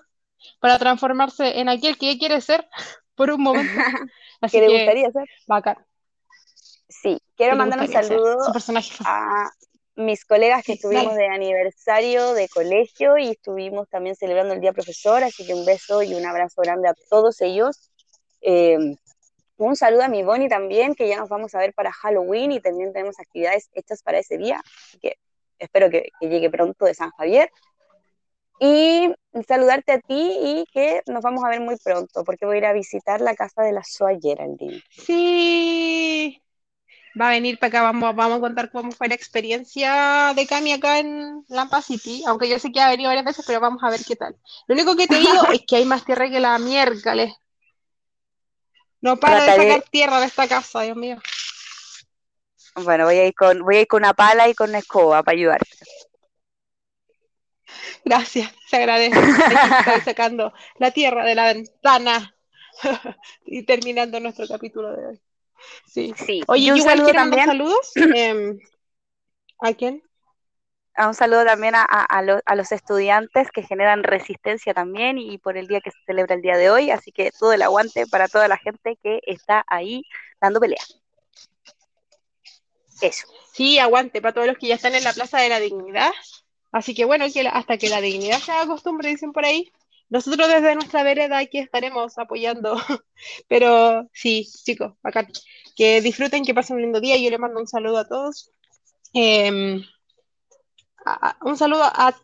[0.59, 2.67] para transformarse en aquel que quiere ser
[3.15, 3.73] por un momento.
[4.41, 5.27] Así que le gustaría ser.
[5.47, 5.77] Bacán.
[6.87, 8.37] Sí, quiero mandar un saludo
[9.05, 9.51] a
[9.95, 15.23] mis colegas que estuvimos de aniversario de colegio y estuvimos también celebrando el Día Profesor,
[15.23, 17.91] así que un beso y un abrazo grande a todos ellos.
[18.41, 18.77] Eh,
[19.57, 22.59] un saludo a mi Bonnie también, que ya nos vamos a ver para Halloween y
[22.59, 25.17] también tenemos actividades hechas para ese día, así que
[25.59, 27.49] espero que, llegue pronto de San Javier.
[28.59, 29.13] Y
[29.47, 32.65] saludarte a ti y que nos vamos a ver muy pronto, porque voy a ir
[32.65, 34.81] a visitar la casa de la Soa Geraldine.
[34.89, 36.42] Sí,
[37.19, 40.73] va a venir para acá, vamos, vamos a contar cómo fue la experiencia de Cami
[40.73, 43.89] acá en Lampa City, aunque yo sé que ha venido varias veces, pero vamos a
[43.89, 44.35] ver qué tal.
[44.67, 47.33] Lo único que te digo es que hay más tierra que la miércoles.
[49.01, 51.17] No para de sacar tierra de esta casa, Dios mío.
[52.75, 55.21] Bueno, voy a ir con, voy a ir con una pala y con una escoba
[55.21, 55.67] para ayudarte.
[58.05, 59.19] Gracias, se agradece.
[59.79, 62.35] Estoy sacando la tierra de la ventana
[63.45, 65.21] y terminando nuestro capítulo de hoy.
[65.85, 66.13] Sí.
[66.17, 66.41] Sí.
[66.47, 67.45] Oye, Y un igual mandar también.
[67.45, 67.91] saludos.
[68.15, 68.59] Em,
[69.59, 70.03] ¿A quién?
[70.95, 75.17] A un saludo también a, a- a lo- a los estudiantes que generan resistencia también
[75.17, 76.91] y por el día que se celebra el día de hoy.
[76.91, 80.03] Así que todo el aguante para toda la gente que está ahí
[80.39, 80.81] dando pelea.
[83.01, 83.27] Eso.
[83.51, 86.11] Sí, aguante para todos los que ya están en la Plaza de la Dignidad.
[86.71, 89.71] Así que bueno, que hasta que la dignidad se haga costumbre, dicen por ahí.
[90.13, 92.75] Nosotros desde nuestra vereda aquí estaremos apoyando.
[93.47, 95.27] Pero sí, chicos, bacán.
[95.75, 97.17] Que disfruten, que pasen un lindo día.
[97.17, 98.51] Yo le mando un saludo a todos.
[99.11, 99.83] Em,
[101.41, 102.15] un saludo a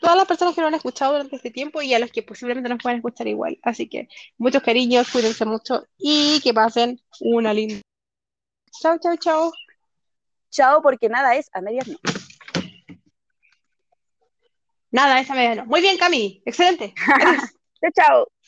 [0.00, 2.68] todas las personas que nos han escuchado durante este tiempo y a los que posiblemente
[2.68, 3.58] nos puedan escuchar igual.
[3.64, 4.06] Así que
[4.38, 7.80] muchos cariños, cuídense mucho y que pasen una linda.
[8.80, 9.52] Chao, chao, chao.
[10.48, 11.98] Chao, porque nada es a medias no.
[14.92, 15.66] Nada, esa media no.
[15.66, 16.42] Muy bien, Cami.
[16.44, 16.94] Excelente.
[17.18, 17.56] Adiós.
[17.80, 18.41] Chao, chao.